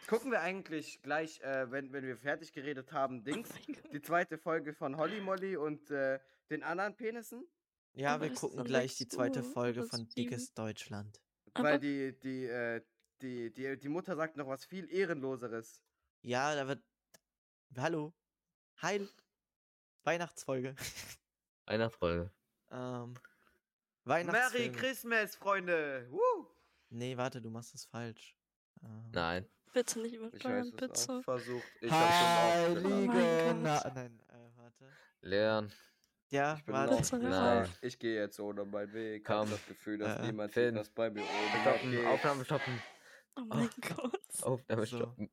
[0.07, 3.93] Gucken wir eigentlich gleich, äh, wenn, wenn wir fertig geredet haben, Dings, Oh Gott.
[3.93, 7.45] die zweite Folge von Holly Molly und äh, den anderen Penissen?
[7.93, 10.09] ja, Aber wir gucken gleich 6 die zweite Folge von 7.
[10.15, 11.21] Dickes Deutschland.
[11.55, 12.81] Weil Aber- die, die, äh,
[13.21, 15.81] die, die, die Mutter sagt noch was viel Ehrenloseres.
[16.21, 16.83] Ja, da wird.
[17.77, 18.13] Hallo.
[18.81, 19.09] Heil.
[20.03, 20.75] Weihnachtsfolge.
[21.65, 22.31] Weihnachtsfolge.
[22.71, 23.13] ähm.
[24.05, 24.73] Merry Weihnachtsfilm.
[24.73, 26.07] Christmas, Freunde!
[26.09, 26.47] Woo!
[26.89, 28.37] Nee, warte, du machst es falsch.
[28.81, 29.49] Ähm, Nein.
[29.73, 31.21] Bitte nicht Ich übersteuern, bitte.
[31.23, 31.63] versucht.
[31.81, 32.27] Ich hab's schon
[32.83, 33.91] Heilige Oh mein Na.
[33.93, 34.85] Nein, äh, warte.
[35.21, 35.71] Leon.
[36.29, 36.95] Ja, Ich bin warte.
[36.95, 37.69] Bitte Nein.
[37.81, 39.21] Ich gehe jetzt ohne meinen Weg.
[39.21, 39.35] Ich Komm.
[39.37, 40.75] habe das Gefühl, dass Äh, niemand Finn.
[40.75, 42.05] was bei mir ohne Stoppen, geht.
[42.05, 42.81] Aufnahme stoppen.
[43.37, 44.21] Oh mein Gott.
[44.43, 44.97] Aufnahme So.
[44.97, 45.29] stoppen.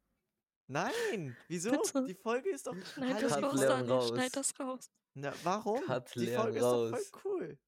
[0.67, 1.71] Nein, wieso?
[1.73, 2.05] Bitte.
[2.07, 2.75] Die Folge ist doch.
[2.95, 3.93] Schneid das raus, Daniel.
[3.93, 4.09] raus.
[4.09, 4.91] Schneid das raus.
[5.15, 5.85] Na, warum?
[5.85, 6.91] Cut Die Folge ist raus.
[6.91, 7.59] doch voll cool.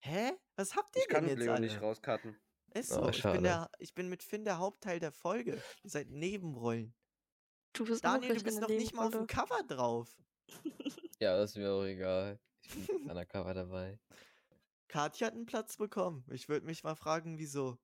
[0.00, 0.32] Hä?
[0.56, 1.60] Was habt ihr Ich kann denn jetzt Leo alle?
[1.60, 2.38] nicht rauscutten.
[2.74, 3.08] Ist Oh, so.
[3.10, 3.34] ich, schade.
[3.36, 5.62] bin der, ich bin mit Finn der Hauptteil der Folge.
[5.82, 6.94] Ihr seid Nebenrollen.
[7.72, 9.26] Du bist Daniel, du bist noch nicht mal auf dem.
[9.26, 10.16] Cover drauf.
[11.20, 12.38] Ja, das ist mir auch egal.
[12.62, 13.98] Ich bin undercover dabei.
[14.86, 16.24] Katja hat einen Platz bekommen.
[16.30, 17.76] Ich würde mich mal fragen, wieso.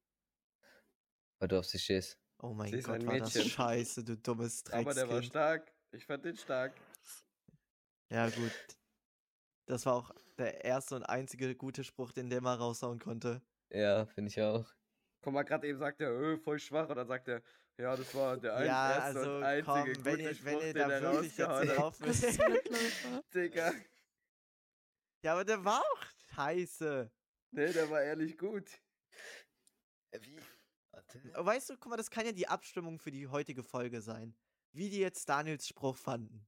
[1.40, 2.16] Weil du auf sie stehst.
[2.40, 5.24] Oh mein Sie Gott, war das scheiße, du dummes Aber der war Dreckskind.
[5.26, 5.72] stark.
[5.90, 6.74] Ich fand den stark.
[8.12, 8.52] Ja, gut.
[9.66, 13.42] Das war auch der erste und einzige gute Spruch, den der mal raushauen konnte.
[13.74, 14.66] Ja, finde ich auch.
[15.20, 16.88] Guck mal, gerade eben sagt er, öh, voll schwach.
[16.88, 17.42] Und dann sagt er,
[17.76, 20.46] ja, das war der ein, ja, erste also und einzige komm, wenn gute ihr, Spruch,
[20.46, 21.76] wenn ihr da er wirklich jetzt rausgehauen hat.
[21.78, 23.22] drauf Mitläufer.
[23.34, 23.72] Digga.
[25.22, 26.04] Ja, aber der war auch
[26.34, 27.10] scheiße.
[27.50, 28.70] Nee, der war ehrlich gut.
[30.12, 30.38] Wie?
[30.92, 31.20] Warte.
[31.34, 34.36] Weißt du, guck mal, das kann ja die Abstimmung für die heutige Folge sein.
[34.72, 36.46] Wie die jetzt Daniels Spruch fanden.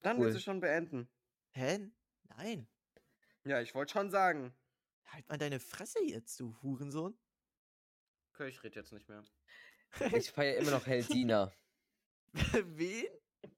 [0.00, 0.24] Dann Cool.
[0.26, 1.08] willst du schon beenden.
[1.52, 1.90] Hä?
[2.24, 2.68] Nein.
[3.44, 4.52] Ja, ich wollte schon sagen.
[5.06, 7.16] Halt mal deine Fresse jetzt, du Hurensohn.
[8.34, 9.24] Okay, ich rede jetzt nicht mehr.
[10.14, 11.52] Ich feiere immer noch Heldina.
[12.32, 13.06] Wen?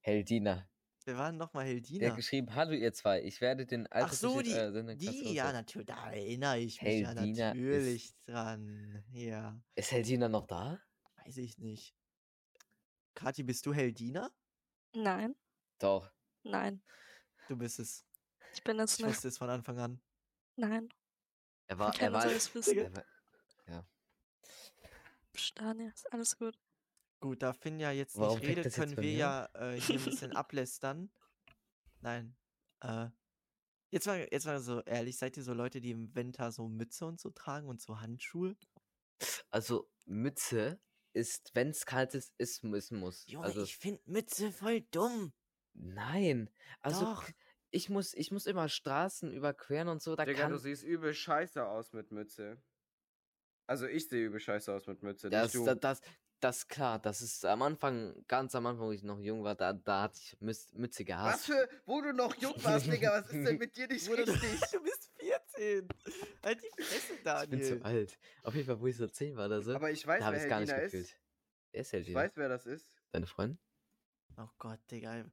[0.01, 0.69] Heldina.
[1.05, 2.09] Wer war denn nochmal Der Heldina?
[2.11, 5.53] hat geschrieben, hallo ihr zwei, ich werde den Ach so, die, äh, der die, ja,
[5.53, 9.05] natürlich, da erinnere ich mich ja Heldina ist- natürlich dran.
[9.11, 10.79] Ja, Ist Heldina noch da?
[11.25, 11.97] weiß ich nicht.
[13.15, 14.31] Kathi, bist du Heldina?
[14.95, 15.35] Nein,
[15.79, 16.13] Doch.
[16.43, 16.83] nein.
[17.49, 18.05] Du bist es.
[18.53, 19.09] Ich bin es Ich nicht.
[19.15, 20.01] wusste es von Anfang an.
[20.57, 20.89] Nein.
[21.69, 22.79] Er war, er war, soll es wissen.
[22.79, 23.05] er war
[25.33, 26.59] Psst, Daniel, ist alles gut.
[27.21, 30.05] Gut, da Finn ja jetzt Warum nicht redet, können wir mir ja äh, hier ein
[30.05, 31.11] bisschen ablästern.
[32.01, 32.37] Nein.
[32.81, 33.07] Äh,
[33.91, 37.07] jetzt mal, jetzt mal so ehrlich, seid ihr so Leute, die im Winter so Mütze
[37.07, 38.57] und so tragen und so Handschuhe?
[39.51, 40.81] also Mütze
[41.13, 43.25] ist, wenn es kalt ist, ist, ist muss.
[43.27, 45.33] Junge, also, ich find Mütze voll dumm.
[45.75, 46.51] nein.
[46.81, 47.29] Also, Doch.
[47.71, 51.13] Ich muss, ich muss immer Straßen überqueren und so, da Digga, kann, du siehst übel
[51.15, 52.61] scheiße aus mit Mütze.
[53.67, 55.65] Also ich sehe übel scheiße aus mit Mütze, das, nicht du.
[55.67, 56.01] das, das,
[56.41, 59.73] das, klar, das ist am Anfang, ganz am Anfang, wo ich noch jung war, da,
[59.75, 61.47] da hatte ich Mütze was gehasst.
[61.47, 64.61] für, wo du noch jung warst, Digga, was ist denn mit dir nicht richtig?
[64.73, 65.89] du bist 14.
[66.43, 67.79] Halt die Fresse, Ich bin Daniel.
[67.79, 68.19] zu alt.
[68.45, 70.37] Auf jeden Fall, wo ich so 10 war oder so, Aber ich weiß, da habe
[70.37, 71.05] wer ich es gar nicht Heldina gefühlt.
[71.05, 71.17] ist.
[71.73, 72.21] Wer ist Ich Heldina?
[72.21, 72.91] weiß, wer das ist.
[73.13, 73.59] Deine Freundin?
[74.39, 75.25] Oh Gott, Digga.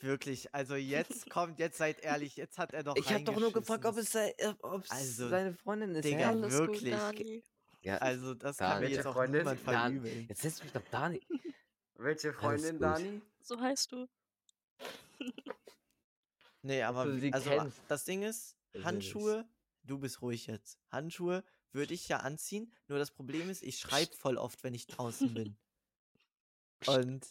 [0.00, 3.52] Wirklich, also jetzt kommt, jetzt seid ehrlich, jetzt hat er doch Ich habe doch nur
[3.52, 6.04] gefragt, ob es, sei, äh, ob es Also, seine Freundin ist.
[6.04, 6.82] Digga, alles wirklich.
[6.82, 7.44] gut, Dani.
[7.82, 9.38] Ja, Also, das kann mir jetzt auch Freundin?
[9.40, 10.26] niemand verübeln.
[10.28, 11.20] Jetzt setzt mich doch Dani.
[11.94, 12.78] Welche Freundin.
[12.78, 13.22] Dani?
[13.40, 14.06] So heißt du.
[16.62, 17.00] Nee, aber
[17.32, 17.80] also kennst.
[17.88, 18.56] das Ding ist.
[18.82, 19.48] Handschuhe,
[19.84, 20.78] du bist ruhig jetzt.
[20.90, 24.86] Handschuhe würde ich ja anziehen, nur das Problem ist, ich schreibe voll oft, wenn ich
[24.86, 25.56] draußen bin.
[26.86, 27.24] Und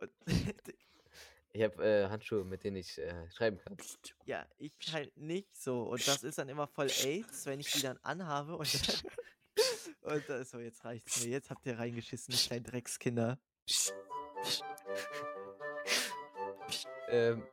[1.52, 3.78] Ich habe äh, Handschuhe, mit denen ich äh, schreiben kann.
[4.26, 5.84] ja, ich halt nicht so.
[5.84, 9.12] Und das ist dann immer voll AIDS, wenn ich die dann anhabe und dann,
[10.02, 11.30] und dann, so, jetzt reicht's mir.
[11.30, 13.38] Jetzt habt ihr reingeschissen, ihr kleinen Dreckskinder.
[17.08, 17.46] Ähm,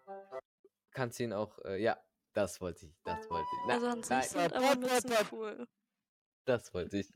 [0.92, 1.98] kannst ihn auch, äh, ja,
[2.34, 3.60] das wollte ich, das wollte ich.
[3.68, 5.68] Na, Also an sich nein, sind aber Mützen cool.
[6.44, 7.08] das wollte ich.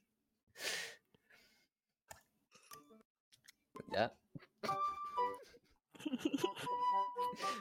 [3.92, 4.17] Ja.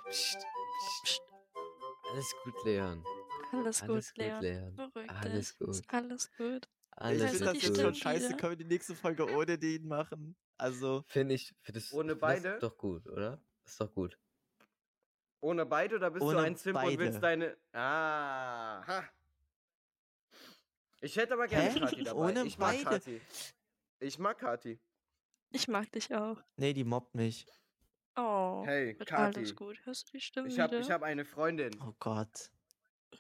[0.09, 0.47] Psst,
[1.05, 1.23] psst.
[2.13, 3.05] Alles gut, Leon.
[3.53, 4.41] Alles, Alles gut, Leon.
[4.43, 4.77] Leon.
[4.77, 5.59] Beruhig Alles dich.
[5.59, 5.69] gut.
[5.71, 6.69] Ist alles gut.
[6.69, 7.81] Ich Alles Also finde das ist jetzt gut.
[7.85, 8.29] schon scheiße.
[8.29, 8.37] wieder.
[8.39, 10.37] Können wir die nächste Folge ohne den machen?
[10.59, 12.43] Also, Finde ich, find das, Ohne beide?
[12.43, 13.39] Das ist doch gut, oder?
[13.65, 14.19] Das ist doch gut.
[15.41, 16.99] Ohne beide oder bist Ohne du ein Simp und beide.
[16.99, 17.57] willst deine.
[17.73, 18.83] Ah.
[18.87, 19.05] Ha.
[21.03, 21.81] Ich hätte aber gerne Hä?
[21.81, 22.19] Kati dabei.
[22.19, 22.85] Ohne ich mag beide?
[22.85, 23.21] Kati.
[24.01, 24.81] Ich mag Kati.
[25.51, 26.43] Ich mag dich auch.
[26.57, 27.47] nee, die mobbt mich.
[28.17, 29.39] Oh, Hey, wird Kati.
[29.39, 29.79] alles gut.
[29.85, 30.81] Hörst du die Stimme Ich habe wieder?
[30.81, 31.71] ich hab eine Freundin.
[31.83, 32.51] Oh Gott.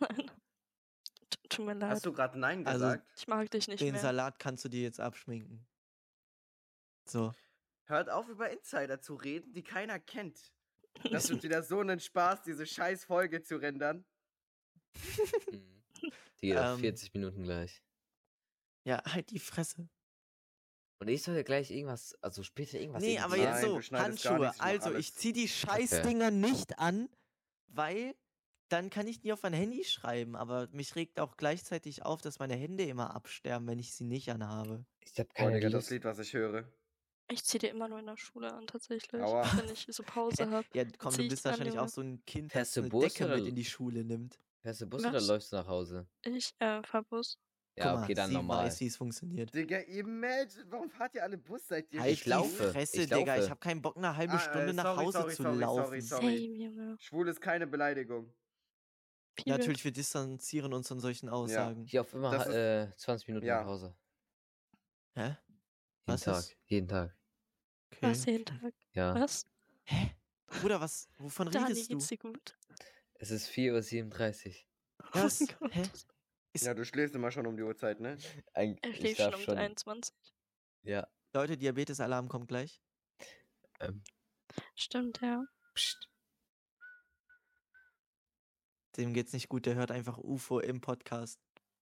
[0.00, 0.30] Nein.
[1.48, 1.90] Tut mir leid.
[1.90, 3.06] Hast du gerade Nein Also, gesagt?
[3.16, 4.00] ich mag dich nicht Den mehr.
[4.00, 5.66] Salat kannst du dir jetzt abschminken.
[7.04, 7.32] So.
[7.84, 10.52] Hört auf, über Insider zu reden, die keiner kennt.
[11.12, 14.04] Das wird wieder so ein Spaß, diese scheiß Folge zu rendern.
[15.52, 15.82] Mhm.
[16.40, 16.80] Die geht auf Ähm.
[16.80, 17.82] 40 Minuten gleich.
[18.84, 19.88] Ja, halt die Fresse.
[20.98, 23.02] Und ich soll ja gleich irgendwas, also später irgendwas.
[23.02, 24.52] nee, aber jetzt so, Handschuhe.
[24.58, 27.08] Also, ich zieh die Scheißdinger nicht an,
[27.68, 28.14] weil
[28.68, 30.36] dann kann ich nie auf mein Handy schreiben.
[30.36, 34.30] Aber mich regt auch gleichzeitig auf, dass meine Hände immer absterben, wenn ich sie nicht
[34.30, 34.84] anhabe.
[35.04, 35.90] Ich habe Oh, keine Digga, das Lust.
[35.90, 36.64] Lied, was ich höre.
[37.30, 39.20] Ich zieh dir immer nur in der Schule an, tatsächlich.
[39.20, 39.44] Aua.
[39.56, 40.66] Wenn ich so Pause habe.
[40.72, 43.48] Ja, komm, du bist wahrscheinlich auch so ein Kind, das eine Bus Decke oder- mit
[43.48, 44.40] in die Schule nimmt.
[44.62, 45.26] Fährst du Bus oder Was?
[45.26, 46.08] läufst du nach Hause?
[46.24, 47.38] Ich äh, fahr Bus.
[47.78, 48.64] Ja, Guck okay, mal, dann normal.
[48.66, 49.52] weiß, wie es funktioniert.
[49.54, 53.34] Digga, imagine, warum fahrt ihr alle Bus seit ihr Halt Ich laufe, Fresse, ich Digga.
[53.34, 53.50] Ich laufe.
[53.50, 55.84] habe keinen Bock, eine halbe Ah, äh, Stunde nach sorry, Hause sorry, zu sorry, laufen.
[55.84, 56.36] sorry, sorry.
[56.38, 56.96] Same, Junge.
[57.00, 58.32] Schwul ist keine Beleidigung.
[59.34, 59.46] Piep.
[59.48, 61.84] Natürlich, wir distanzieren uns von solchen Aussagen.
[61.84, 63.60] Ich laufe immer ist- äh, 20 Minuten Ja.
[63.60, 63.94] nach Hause.
[65.14, 65.22] Hä?
[65.26, 65.36] Jeden
[66.06, 66.38] Was Tag.
[66.38, 66.56] ist?
[66.64, 67.14] Jeden Tag.
[67.92, 68.10] Okay.
[68.10, 68.72] Was jeden Tag?
[68.94, 69.14] Ja.
[69.14, 69.44] Was?
[69.84, 70.14] Hä?
[70.46, 71.08] Bruder, was?
[71.18, 71.94] Wovon Dani, redest du?
[71.96, 72.56] geht's dir gut?
[73.18, 74.64] Es ist 4.37
[75.02, 75.08] Uhr.
[75.12, 75.42] Was?
[75.42, 75.74] Oh Gott.
[75.74, 75.82] Hä?
[76.62, 78.18] Ja, du schläfst immer schon um die Uhrzeit, ne?
[78.54, 80.14] Eig Er ich schläft schon um 21.
[80.82, 81.06] Ja.
[81.34, 82.80] Leute, Diabetes-Alarm kommt gleich.
[83.80, 84.02] Ähm,
[84.74, 85.44] Stimmt, ja.
[85.74, 86.08] pst.
[88.96, 91.38] Dem geht's nicht gut, der hört einfach UFO im Podcast.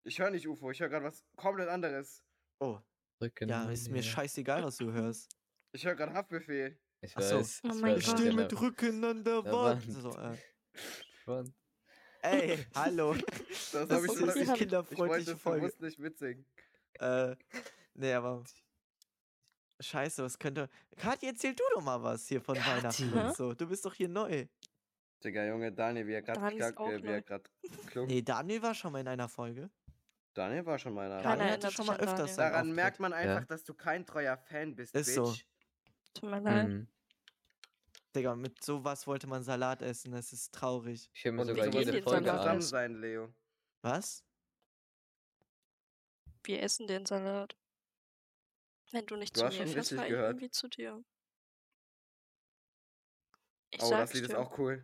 [0.03, 2.23] Ich höre nicht UFO, ich höre gerade was komplett anderes.
[2.59, 2.79] Oh,
[3.19, 5.35] Drücken ja, ist mir scheißegal, was du hörst.
[5.73, 6.79] Ich höre gerade Haftbefehl.
[7.01, 7.39] Ich Ach so.
[7.39, 7.61] weiß.
[7.63, 8.19] Oh ich mein weiß, Gott.
[8.19, 8.41] Steh genau.
[8.41, 9.45] mit Rücken an der.
[9.45, 9.91] Wand.
[9.91, 10.37] So, äh.
[11.25, 11.53] Wand.
[12.21, 13.13] Ey, hallo.
[13.15, 15.73] Das Das habe ich ist so nicht ich, wollte es Folge.
[15.79, 16.45] nicht mitsingen.
[16.99, 17.35] Äh,
[17.95, 18.43] nee, aber.
[19.79, 20.69] Scheiße, was könnte.
[20.97, 23.19] Kathi, erzähl du doch mal was hier von Weihnachten Hä?
[23.27, 23.53] und so.
[23.55, 24.45] Du bist doch hier neu.
[25.23, 27.21] Digga, Junge, Daniel, wie er gerade Daniel ist auch äh,
[27.87, 28.07] klug.
[28.07, 29.69] Nee, Daniel war schon mal in einer Folge.
[30.33, 31.21] Daniel war schon mal in einer.
[31.23, 32.75] Keiner Daniel hatte schon mal öfters Daran Auftritt.
[32.75, 33.45] merkt man einfach, Ja.
[33.45, 35.15] dass du kein treuer Fan bist, Ist Bitch.
[35.15, 35.35] so.
[36.13, 36.67] Tut mir leid.
[36.67, 36.87] Mhm.
[38.15, 40.11] Digga, mit sowas wollte man Salat essen.
[40.11, 41.09] Das ist traurig.
[41.13, 42.61] Ich höre mir Und sogar jede Folge an.
[42.61, 43.33] sein, Leo.
[43.81, 44.23] Was?
[46.43, 47.55] Wir essen den Salat.
[48.91, 50.29] Wenn du nicht Du zu hast mir schon fährst, ich gehört.
[50.31, 51.03] irgendwie zu dir.
[53.69, 54.83] Ich Oh, das Lied ist auch cool.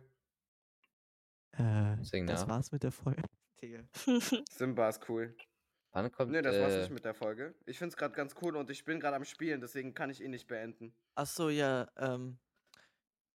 [1.52, 2.48] Äh, Sing das nach.
[2.48, 3.22] war's mit der Folge.
[3.60, 3.82] Digga.
[4.50, 5.36] Simba ist cool.
[5.92, 7.54] Wann kommt Nee, das war's äh, nicht mit der Folge.
[7.66, 10.30] Ich find's gerade ganz cool und ich bin gerade am Spielen, deswegen kann ich ihn
[10.30, 10.94] nicht beenden.
[11.14, 12.38] Ach so, ja, ähm,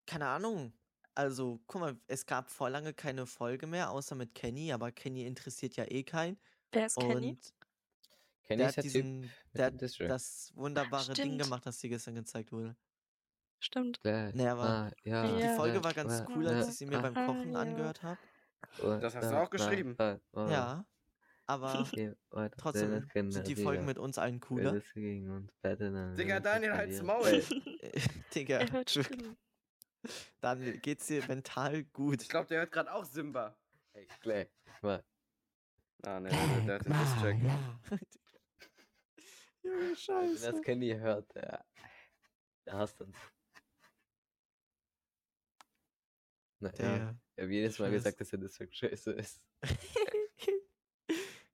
[0.06, 0.74] keine Ahnung.
[1.16, 5.26] Also, guck mal, es gab vor lange keine Folge mehr, außer mit Kenny, aber Kenny
[5.26, 6.40] interessiert ja eh keinen.
[6.72, 7.30] Wer ist Kenny?
[7.30, 7.54] Und
[8.44, 11.42] Kenny der ist hat diesen, der hat das wunderbare Ding Stimmt.
[11.44, 12.76] gemacht, das dir gestern gezeigt wurde.
[13.60, 14.00] Stimmt.
[14.04, 15.56] Nee, aber mal, ja, Die Ja.
[15.56, 17.60] Folge war ganz cool, als ich sie mir ah, beim Ah, Kochen ja.
[17.60, 18.20] angehört habe.
[19.02, 19.96] Das hast du auch geschrieben.
[20.00, 20.86] ja, Ja,
[21.48, 21.86] aber
[22.58, 23.64] trotzdem sind die Digga.
[23.64, 24.82] Folgen mit uns allen cooler.
[24.96, 27.02] Digga, Daniel, halt's.
[27.04, 27.44] Maul.
[28.36, 28.66] Digga,
[30.42, 32.22] dann geht's dir mental gut.
[32.22, 33.56] Ich glaube, der hört gerade auch Simba.
[33.94, 34.50] Ey, gleich
[34.82, 35.04] mal.
[36.04, 37.44] Ah, ne, der, der hat den Distrack.
[37.44, 38.00] ja.
[39.64, 40.52] Junge, Wenn Scheiße.
[40.52, 41.66] das Kenny hört, der,
[42.66, 43.16] der hasst uns.
[46.60, 49.42] Naja, Der, ich habe jedes Mal gesagt, dass er das für scheiße ist.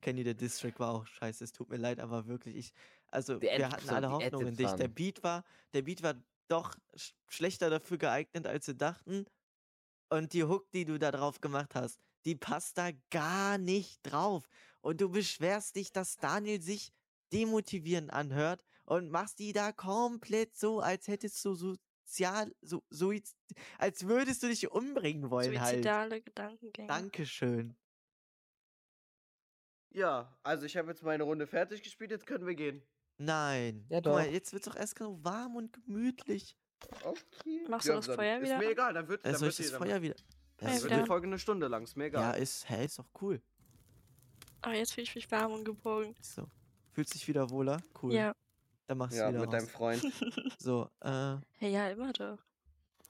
[0.01, 1.43] Kenny, der District war auch scheiße.
[1.43, 2.73] Es tut mir leid, aber wirklich, ich,
[3.07, 4.71] also wir hatten alle Hoffnung in dich.
[4.71, 5.43] Der Beat war,
[5.73, 6.15] der Beat war
[6.51, 9.25] doch sch schlechter dafür geeignet, als wir dachten.
[10.09, 14.47] Und die Hook, die du da drauf gemacht hast, die passt da gar nicht drauf.
[14.81, 16.91] Und du beschwerst dich, dass Daniel sich
[17.31, 23.13] demotivierend anhört und machst die da komplett so, als hättest du sozial, so, so,
[23.77, 25.75] als würdest du dich umbringen wollen halt.
[25.75, 26.87] Suizidale Gedankengänge.
[26.87, 27.77] Dankeschön.
[29.91, 32.83] Ja, also ich habe jetzt meine Runde fertig gespielt, jetzt können wir gehen.
[33.19, 33.85] Nein.
[33.89, 34.31] Ja, Guck mal, doch.
[34.33, 36.57] jetzt wird's doch erst so warm und gemütlich.
[37.03, 37.65] Okay.
[37.69, 38.71] Machst du das dann Feuer ist wieder mir an?
[38.71, 40.15] egal, dann wird, dann wird die, das dann Feuer wieder?
[40.57, 42.39] dann Ja, wird die Folge eine Stunde lang, ist mir Ja, egal.
[42.41, 43.41] ist, hä, ist doch cool.
[44.61, 46.15] Aber jetzt fühle ich mich warm und geborgen.
[46.21, 46.47] So.
[46.91, 47.81] Fühlst dich wieder wohler?
[48.01, 48.13] Cool.
[48.13, 48.33] Ja.
[48.87, 49.99] Dann machst Ja, du wieder mit deinem raus.
[49.99, 50.55] Freund.
[50.59, 52.39] So, äh, Hey, ja, immer doch.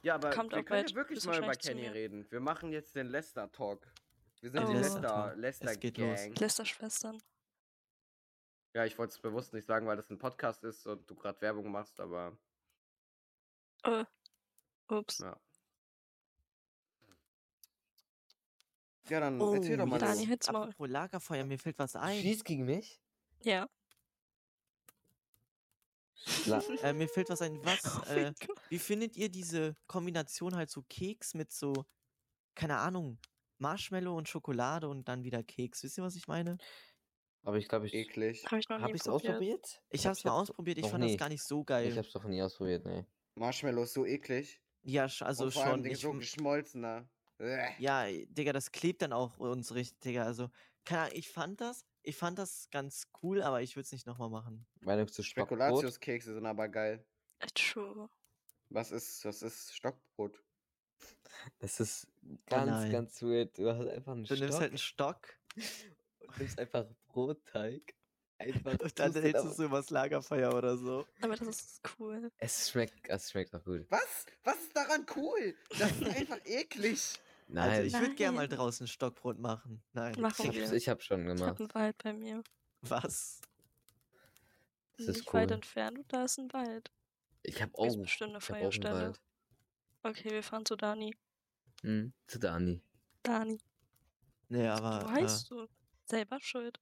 [0.01, 1.93] Ja, aber Kommt wir auch können ja wirklich mal über Kenny mir.
[1.93, 2.25] reden.
[2.31, 3.85] Wir machen jetzt den Lester-Talk.
[4.41, 4.67] Wir sind Oh.
[4.67, 5.37] die Lester, Lester-Talk.
[5.37, 6.19] Lester Es geht los.
[6.19, 6.39] Gang.
[6.39, 7.17] Lästerschwestern.
[8.73, 11.41] Ja, ich wollte es bewusst nicht sagen, weil das ein Podcast ist und du gerade
[11.41, 12.37] Werbung machst, aber
[13.85, 14.03] Oh.
[14.89, 15.19] Ups.
[15.19, 15.39] ja.
[19.09, 19.99] Ja, dann oh, erzähl doch mal.
[19.99, 20.63] jetzt, Dani, halt's Maul.
[20.69, 22.21] apropos Lagerfeuer, mir fällt was ein.
[22.21, 22.99] Schieß gegen mich?
[23.41, 23.67] Ja.
[26.83, 27.63] Äh, mir fällt was ein.
[27.63, 28.33] Was, Oh äh,
[28.69, 31.85] wie findet ihr diese Kombination halt so Keks mit so,
[32.55, 33.19] keine Ahnung,
[33.57, 35.81] Marshmallow und Schokolade und dann wieder Keks?
[35.83, 36.57] Wisst ihr, was ich meine?
[37.43, 37.93] Aber ich glaube, ich.
[37.93, 38.45] Eklig.
[38.45, 39.07] Habe ich probiert.
[39.07, 39.81] ausprobiert?
[39.89, 41.11] Ich glaub, hab's mal ausprobiert, ich fand nie.
[41.11, 41.97] das gar nicht so Ich geil.
[41.97, 43.05] hab's doch nie ausprobiert, ne.
[43.35, 44.61] Marshmallow ist so eklig.
[44.83, 45.83] Ja, also und vor allem schon.
[45.83, 47.09] Ding Ich, so geschmolzener.
[47.37, 47.69] Bäh.
[47.79, 50.23] Ja, Digga, das klebt dann auch uns richtig, Digga.
[50.23, 50.49] Also,
[50.83, 54.05] keine Ahnung, ich fand das, ich fand das ganz cool, aber ich würde es nicht
[54.07, 54.67] nochmal machen.
[54.81, 55.57] Meinung zu Stockbrot?
[55.59, 57.05] Spekulatiuskekse sind aber geil.
[57.39, 58.09] Äh, True.
[58.69, 60.43] Was ist, was ist Stockbrot?
[61.59, 62.07] Das ist
[62.47, 62.91] ganz, nein.
[62.91, 63.57] ganz weird.
[63.57, 65.27] Du hast einfach einen Du Stock nimmst halt einen Stock
[66.27, 67.95] und nimmst einfach Brotteig.
[68.37, 71.05] Einfach und dann hältst du so übers Lagerfeuer oder so.
[71.21, 72.31] Aber das ist cool.
[72.37, 73.85] Es schmeckt, es schmeckt auch gut.
[73.89, 74.25] Was?
[74.45, 75.55] Was ist daran cool?
[75.77, 77.19] Das ist einfach eklig.
[77.49, 79.81] Nein, also, ich würde gerne mal draußen Stockbrot machen.
[79.91, 80.15] Nein.
[80.21, 81.49] Machen ich, ich hab schon Ich gemacht.
[81.49, 82.41] habe einen Wald bei mir.
[82.81, 83.41] Was?
[84.97, 85.55] Das Nicht ist weit cool.
[85.55, 86.91] entfernt und da ist ein Wald.
[87.43, 88.01] Ich hab Hier ist auch.
[88.01, 89.01] bestimmt eine Ich hab auch einen Feuerstelle.
[89.07, 89.21] Wald.
[90.03, 91.13] Okay, wir fahren zu Dani.
[91.81, 92.81] Hm, zu Dani.
[93.23, 93.57] Dani.
[94.47, 95.03] Nee, aber.
[95.05, 95.67] Wo Äh, heißt du?
[96.05, 96.79] Selber schuld.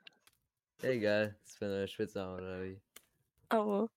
[0.81, 2.81] Egal, das ist für eine Spitzname oder wie?
[3.49, 3.89] Aber.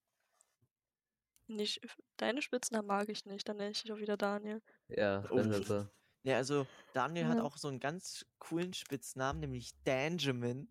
[1.47, 1.81] Nicht,
[2.17, 4.63] deine Spitznamen mag ich nicht, dann nenne ich dich auch wieder Daniel.
[4.89, 5.35] Ja, Oh.
[5.37, 5.89] besser so.
[6.23, 6.65] nee, also
[6.95, 7.43] Daniel hat Ja.
[7.43, 10.69] auch so einen ganz coolen Spitznamen, nämlich Danjamin.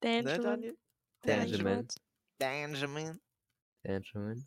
[0.00, 0.22] Daniel.
[0.24, 0.78] Ne, Daniel?
[1.22, 1.88] Danjamin.
[2.38, 3.20] Danjamin.
[3.82, 4.46] Benjamin.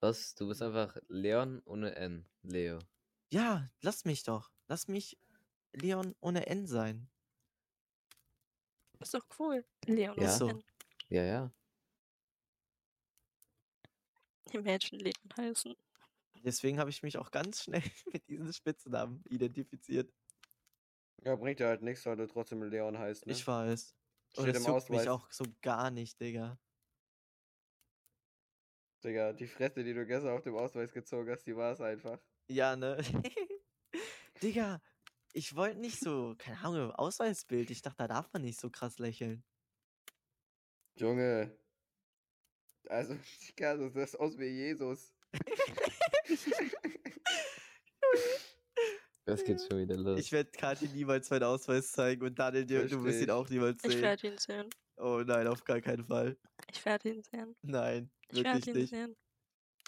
[0.00, 0.34] Was?
[0.34, 2.26] Du bist einfach Leon ohne N.
[2.42, 2.78] Leo.
[3.30, 4.50] Ja, lass mich doch.
[4.68, 5.16] Lass mich
[5.72, 7.08] Leon ohne N sein.
[9.04, 9.62] Ist doch cool.
[9.84, 10.24] Leon Ja.
[10.24, 10.60] ist So.
[11.10, 11.52] Ja, ja.
[14.50, 15.74] die Menschen Leon heißen.
[16.42, 17.82] Deswegen habe ich mich auch ganz schnell
[18.12, 20.10] mit diesem Spitznamen identifiziert.
[21.22, 23.32] Ja, bringt ja halt nichts, weil du trotzdem Leon heißt, ne?
[23.32, 23.94] Ich weiß.
[24.36, 25.08] Und Steht im juckt mich Ausweis.
[25.08, 26.58] auch so gar nicht, Digga.
[29.04, 32.18] Digga, die Fresse, die du gestern auf dem Ausweis gezogen hast, die war es einfach.
[32.48, 32.96] Ja, ne?
[34.42, 34.80] Digga,
[35.34, 37.70] ich wollte nicht so, keine Ahnung, Ausweisbild.
[37.70, 39.44] Ich dachte, da darf man nicht so krass lächeln.
[40.96, 41.58] Junge.
[42.88, 43.14] Also,
[43.48, 45.12] Digga, das ist aus wie Jesus.
[49.26, 50.20] Das geht schon wieder los.
[50.20, 53.82] Ich werde Kathi niemals meinen Ausweis zeigen und Daniel, dir- du wirst ihn auch niemals
[53.82, 54.02] Ich sehen.
[54.02, 54.68] werde ihn sehen.
[54.98, 56.36] Oh nein, auf gar keinen Fall.
[56.70, 57.56] Ich werde ihn sehen.
[57.62, 58.90] Nein, Ich werde wirklich ihn nicht.
[58.90, 59.16] sehen.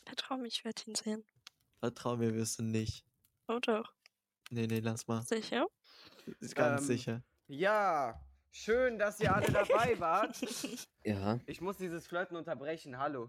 [0.06, 1.24] Vertrau mir, ich werde ihn sehen.
[1.80, 3.04] Vertrau mir, wirst du nicht.
[3.48, 3.94] Oh doch.
[4.50, 5.22] Nee, nee, lass mal.
[5.22, 5.66] Sicher?
[6.40, 7.22] Ist ganz Ähm, sicher.
[7.48, 8.20] Ja,
[8.50, 10.36] schön, dass ihr alle dabei wart.
[11.04, 11.40] ja.
[11.46, 13.28] Ich muss dieses Flirten unterbrechen, hallo.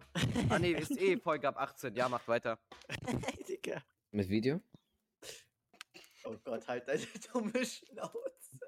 [0.49, 1.95] Ah nee, ist eh Folge ab 18.
[1.95, 2.59] Ja, macht weiter.
[3.47, 3.81] Digga.
[4.11, 4.61] Mit Video?
[6.23, 8.59] Oh Gott, halt deine dumme Schnauze.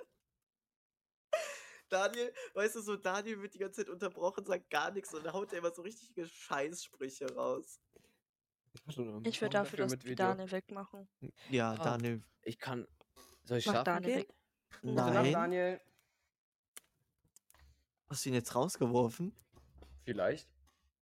[1.89, 5.51] Daniel, weißt du so, Daniel wird die ganze Zeit unterbrochen, sagt gar nichts und haut
[5.53, 7.79] er immer so richtige Scheißsprüche raus.
[8.87, 10.15] Ich will Warum dafür, dafür dass Video?
[10.15, 11.07] Daniel wegmachen.
[11.49, 11.75] Ja, Ah.
[11.83, 12.23] Daniel.
[12.43, 12.87] Ich kann.
[13.43, 14.29] Soll ich Mach schlafen Daniel gehen?
[14.29, 14.35] weg.
[14.83, 15.33] Nacht, Nein.
[15.33, 15.81] Daniel.
[18.09, 19.35] Hast du ihn jetzt rausgeworfen?
[20.05, 20.47] Vielleicht.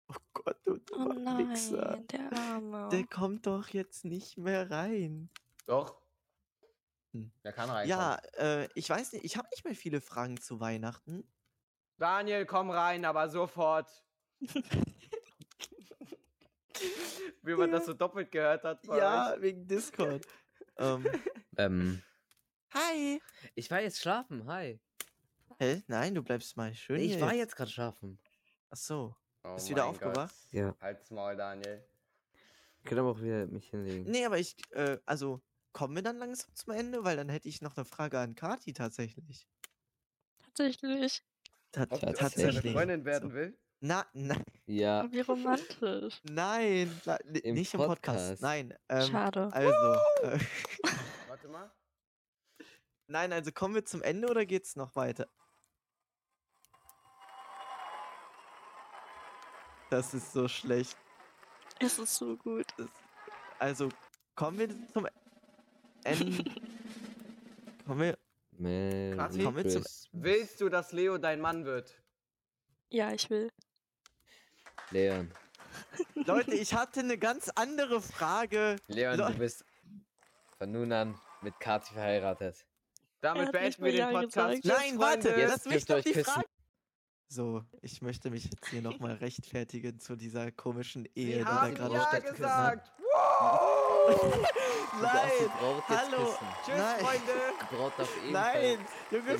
[0.07, 1.91] Oh Gott, du Oh dummer Wichser.
[1.97, 2.89] nein, der Arme.
[2.91, 5.29] Der kommt doch jetzt nicht mehr rein.
[5.65, 5.99] Doch.
[7.13, 7.31] Hm.
[7.43, 7.87] Der kann rein.
[7.89, 11.27] Ja, äh, ich weiß nicht, ich habe nicht mehr viele Fragen zu Weihnachten.
[11.97, 13.89] Daniel, komm rein, aber sofort.
[17.45, 18.85] Wie man das so doppelt gehört hat.
[18.87, 19.41] Ja, euch.
[19.41, 20.25] wegen Discord.
[20.77, 21.05] ähm,
[21.57, 22.01] Ähm.
[22.73, 23.21] hi.
[23.53, 24.45] Ich war jetzt schlafen.
[24.47, 24.79] Hi.
[25.59, 25.83] Hä?
[25.87, 28.19] Nein, du bleibst mal schön ich hier war jetzt gerade schlafen.
[28.69, 29.15] Ach so.
[29.43, 29.91] Oh Bist wieder Gott.
[29.91, 30.35] aufgewacht?
[30.51, 30.75] Ja.
[30.81, 31.85] Halt's Maul, Daniel.
[32.79, 34.09] Ich kann aber auch wieder mich hinlegen.
[34.11, 35.41] Nee, aber ich, äh, also,
[35.71, 37.03] kommen wir dann langsam zum Ende?
[37.03, 39.47] Weil dann hätte ich noch eine Frage an Kati tatsächlich.
[40.39, 41.23] Tatsächlich.
[41.71, 42.73] Ta Ob, ob sie deine tatsächlich.
[42.73, 43.57] Freundin werden will?
[43.79, 44.35] Na, na,
[44.67, 45.11] Ja.
[45.11, 46.21] Wie romantisch.
[46.23, 47.01] nein,
[47.43, 48.41] Im nicht im Podcast.
[48.41, 48.41] Podcast.
[48.41, 49.49] Nein, ähm, Schade.
[49.53, 50.39] also, äh,
[51.27, 51.71] Warte mal.
[53.07, 55.29] nein, also kommen wir zum Ende oder geht's noch weiter?
[59.91, 60.97] Das ist so schlecht.
[61.79, 62.65] Es ist so gut.
[63.59, 63.89] Also,
[64.35, 65.07] kommen wir zum
[66.03, 66.43] Ende.
[67.85, 68.17] kommen wir.
[68.51, 69.43] Merry?
[69.43, 69.83] Kommen wir zum-.
[70.11, 72.01] Willst du, dass Leo dein Mann wird?
[72.89, 73.51] Ja, ich will.
[74.91, 75.31] Leon.
[76.15, 78.77] Leute, ich hatte eine ganz andere Frage.
[78.87, 79.33] Leon, Leon.
[79.33, 79.65] du bist
[80.57, 82.65] von nun an mit Kati verheiratet.
[83.21, 84.61] Damit beenden wir den Podcast.
[84.61, 84.81] gesagt.
[84.81, 85.29] Nein, warte.
[85.29, 86.23] Jetzt lass mich die küssen.
[86.23, 86.45] Frage.
[87.27, 91.69] So, ich möchte mich jetzt hier nochmal rechtfertigen zu dieser komischen Ehe, Sie die da
[91.69, 92.91] gerade ja stattgefunden gesagt.
[93.39, 94.51] hat.
[94.95, 95.51] Die Nein,
[95.87, 96.25] hallo.
[96.25, 96.47] küssen.
[96.63, 96.99] Tschüss, Nein.
[96.99, 97.31] Freunde.
[97.71, 99.37] Braut darf Nein, Junge,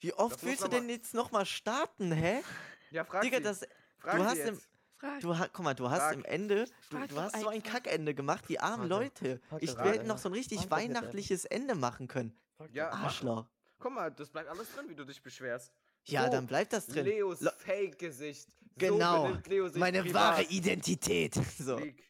[0.00, 2.42] wie oft willst du denn jetzt nochmal starten, hä?
[2.90, 3.42] Ja, frag Digga, sie.
[3.42, 3.66] das,
[4.04, 4.48] frag du hast jetzt.
[4.48, 4.60] im-
[4.96, 5.20] Frag.
[5.20, 6.14] du, guck mal, du hast Frag.
[6.14, 7.62] im Ende, du, du hast so ein.
[7.62, 8.88] Kackende gemacht, die armen.
[8.88, 9.40] Leute.
[9.48, 10.04] Frag Ich einfach.
[10.04, 12.32] noch so ein richtig weihnachtliches Ende machen können.
[12.72, 12.90] Ja.
[12.90, 13.46] Arschloch.
[13.78, 15.72] Guck mal, das bleibt alles drin, wie du dich beschwerst.
[16.06, 17.04] Ja, So, dann bleibt das drin.
[17.06, 18.48] Leos Le- Fake-Gesicht.
[18.50, 20.14] So Genau, benimmt Leo sich meine privat.
[20.38, 21.34] wahre Identität.
[21.58, 21.78] So.
[21.78, 22.02] Freak.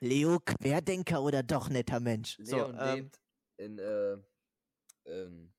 [0.00, 2.36] Leo, Querdenker oder doch netter Mensch?
[2.42, 3.20] So, Leon ähm, lebt
[3.56, 4.16] in, äh,
[5.06, 5.52] ähm,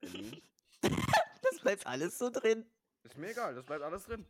[0.00, 0.42] Berlin.
[0.82, 2.64] das bleibt alles so drin.
[3.04, 4.26] Ist mir egal, das bleibt alles drin.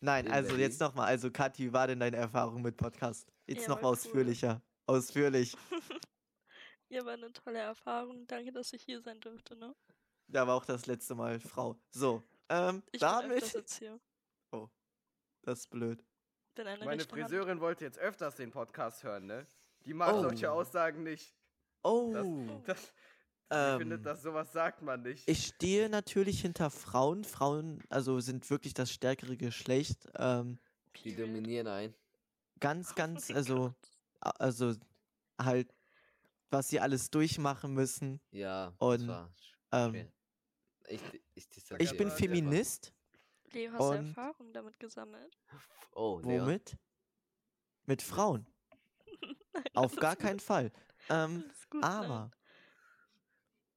[0.00, 0.64] Nein, In also Berlin.
[0.64, 1.06] jetzt nochmal.
[1.06, 3.30] Also, Kathi, wie war denn deine Erfahrung mit Podcast?
[3.46, 3.96] Jetzt Ja, noch war cool.
[3.96, 4.62] ausführlicher.
[4.86, 5.56] Ausführlich.
[6.88, 8.28] Ja, war eine tolle Erfahrung.
[8.28, 9.74] Danke, dass ich hier sein durfte, ne?
[10.28, 11.76] Da war auch das letzte Mal Frau.
[11.90, 13.52] So, ähm, Ich bin öfters damit.
[13.54, 14.00] jetzt hier.
[14.52, 14.68] Oh,
[15.42, 16.04] das ist blöd.
[16.54, 17.28] Bin eine Meine rechte Hand.
[17.28, 19.48] Friseurin wollte jetzt öfters den Podcast hören, ne?
[19.84, 20.22] Die mag Oh.
[20.22, 21.34] solche Aussagen nicht.
[21.82, 22.14] Oh,
[22.66, 22.92] Das,
[23.50, 25.28] ich ähm, finde, dass sowas sagt man nicht.
[25.28, 27.24] ich stehe natürlich hinter Frauen.
[27.24, 30.08] Frauen, also sind wirklich das stärkere Geschlecht.
[30.16, 30.58] Ähm,
[31.04, 31.94] Die dominieren ein.
[32.60, 33.74] ganz, ganz, also,
[34.20, 34.74] a- also
[35.40, 35.72] halt,
[36.50, 38.20] was sie alles durchmachen müssen.
[38.30, 40.12] Ja, Und, das war sch- Ähm.
[40.88, 41.00] Ich,
[41.34, 41.46] ich,
[41.78, 42.92] ich bin Feminist.
[43.52, 45.36] Leo, hast du Erfahrung damit gesammelt?
[45.92, 46.42] Oh, Leon.
[46.46, 46.76] Womit?
[47.86, 48.46] Mit Frauen.
[49.74, 50.22] Auf alles gar gut.
[50.22, 50.72] keinen Fall.
[51.08, 52.30] Ähm, gut, aber, nein.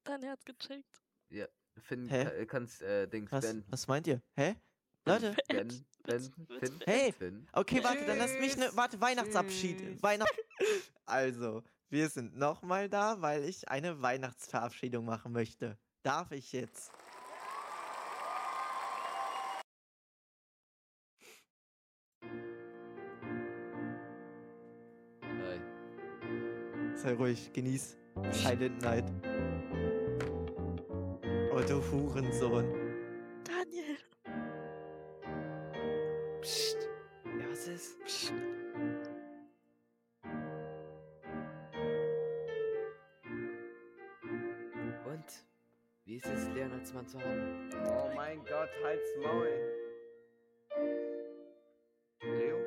[0.10, 1.04] Dein Herz gecheckt.
[1.30, 1.46] Ja,
[1.78, 2.24] Finn, Hä?
[2.26, 3.64] ka- kannst, äh, Dings, was, Ben.
[3.70, 4.20] was meint ihr?
[4.36, 4.56] Hä?
[5.06, 7.12] Leute, Ben, Ben, Finn, Hey!
[7.14, 7.48] Finn.
[7.54, 8.72] Okay, warte, dann lass mich ne.
[8.74, 10.02] Warte, Weihnachtsabschied.
[10.02, 10.34] Weihnacht.
[11.06, 15.78] Also, wir sind nochmal da, weil ich eine Weihnachtsverabschiedung machen möchte.
[16.04, 16.92] Darf ich jetzt?
[25.24, 25.60] Hi.
[26.96, 27.98] Sei ruhig, genieß
[28.32, 29.06] Silent Night.
[31.60, 32.66] Oh, du Hurensohn.
[33.44, 33.98] Daniel.
[36.40, 36.78] Psst.
[37.26, 38.00] Ja, was ist?
[38.06, 38.32] Psst.
[45.06, 45.26] Und?
[46.06, 47.70] Wie ist es, Leon als Mann zu haben?
[47.86, 49.50] Oh mein Gott, halt's Maul.
[52.22, 52.58] Leo?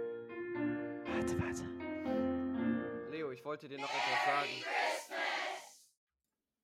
[1.07, 3.11] Warte, warte.
[3.11, 4.64] Leo, ich wollte dir noch etwas sagen.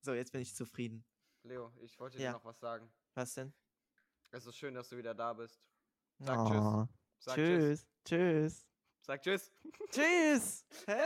[0.03, 1.07] So, jetzt bin ich zufrieden.
[1.49, 2.31] Leo, ich wollte Ja.
[2.31, 2.91] dir noch was sagen.
[3.15, 3.53] Was denn?
[4.31, 5.61] Es ist schön, dass du wieder da bist.
[6.19, 6.61] Sag tschüss.
[6.61, 6.87] Oh,
[7.19, 7.81] Sag tschüss.
[7.81, 7.87] tschüss.
[8.05, 8.67] Tschüss.
[9.01, 9.51] Sag tschüss.
[9.91, 10.65] Tschüss.
[10.87, 11.05] Hä?